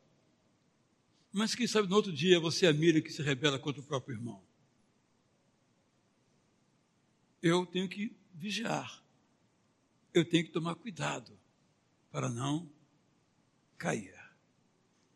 Mas 1.32 1.54
quem 1.54 1.66
sabe 1.66 1.88
no 1.88 1.96
outro 1.96 2.12
dia 2.12 2.38
você 2.38 2.66
é 2.66 2.68
a 2.68 2.72
Miriam 2.72 3.02
que 3.02 3.12
se 3.12 3.22
rebela 3.22 3.58
contra 3.58 3.80
o 3.80 3.84
próprio 3.84 4.16
irmão. 4.16 4.42
Eu 7.42 7.66
tenho 7.66 7.88
que 7.88 8.16
vigiar. 8.32 9.02
Eu 10.14 10.24
tenho 10.24 10.44
que 10.44 10.50
tomar 10.50 10.74
cuidado 10.76 11.38
para 12.10 12.28
não 12.28 12.70
cair. 13.78 14.14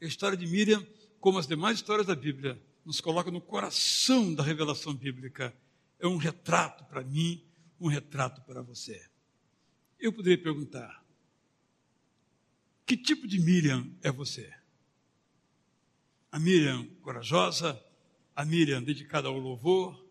A 0.01 0.05
história 0.07 0.37
de 0.37 0.46
Miriam, 0.46 0.87
como 1.18 1.38
as 1.38 1.46
demais 1.46 1.79
histórias 1.79 2.07
da 2.07 2.14
Bíblia, 2.14 2.61
nos 2.85 3.01
coloca 3.01 3.31
no 3.31 3.40
coração 3.40 4.35
da 4.35 4.42
revelação 4.42 4.94
bíblica. 4.94 5.55
É 5.99 6.07
um 6.07 6.16
retrato 6.16 6.85
para 6.87 7.05
mim, 7.05 7.44
um 7.79 7.88
retrato 7.88 8.40
para 8.42 8.62
você. 8.62 9.09
Eu 9.99 10.12
poderia 10.12 10.42
perguntar: 10.42 11.05
que 12.87 12.96
tipo 12.96 13.29
de 13.29 13.38
Miriam 13.38 13.87
é 14.03 14.11
você? 14.11 14.53
A 16.33 16.38
Miriam 16.38 16.87
corajosa, 17.03 17.81
a 18.35 18.44
Miriam 18.44 18.83
dedicada 18.83 19.29
ao 19.29 19.38
louvor, 19.38 20.09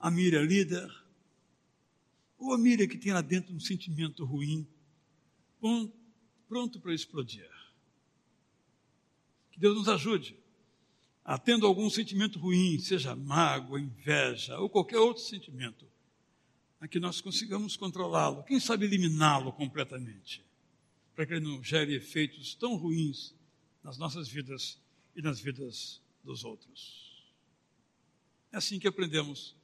a 0.00 0.10
Miriam 0.10 0.42
líder, 0.42 0.90
ou 2.38 2.54
a 2.54 2.58
Miriam 2.58 2.88
que 2.88 2.98
tem 2.98 3.12
lá 3.12 3.20
dentro 3.20 3.54
um 3.54 3.60
sentimento 3.60 4.24
ruim, 4.24 4.66
pronto 6.48 6.80
para 6.80 6.94
explodir. 6.94 7.48
Que 9.50 9.60
Deus 9.60 9.76
nos 9.76 9.88
ajude 9.88 10.36
a, 11.24 11.38
tendo 11.38 11.66
algum 11.66 11.88
sentimento 11.88 12.38
ruim, 12.38 12.78
seja 12.78 13.14
mágoa, 13.14 13.80
inveja 13.80 14.58
ou 14.58 14.68
qualquer 14.68 14.98
outro 14.98 15.22
sentimento, 15.22 15.86
a 16.80 16.88
que 16.88 16.98
nós 16.98 17.20
consigamos 17.20 17.76
controlá-lo, 17.76 18.42
quem 18.42 18.58
sabe 18.58 18.86
eliminá-lo 18.86 19.52
completamente, 19.52 20.44
para 21.14 21.24
que 21.24 21.34
ele 21.34 21.46
não 21.46 21.62
gere 21.62 21.94
efeitos 21.94 22.54
tão 22.54 22.76
ruins 22.76 23.34
nas 23.84 23.96
nossas 23.98 24.28
vidas 24.28 24.80
e 25.14 25.22
nas 25.22 25.40
vidas 25.40 26.00
dos 26.24 26.44
outros. 26.44 27.02
É 28.50 28.56
assim 28.56 28.78
que 28.78 28.88
aprendemos 28.88 29.54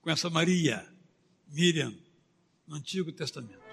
com 0.00 0.10
essa 0.10 0.30
Maria, 0.30 0.86
Miriam, 1.48 1.94
no 2.66 2.76
Antigo 2.76 3.10
Testamento. 3.12 3.67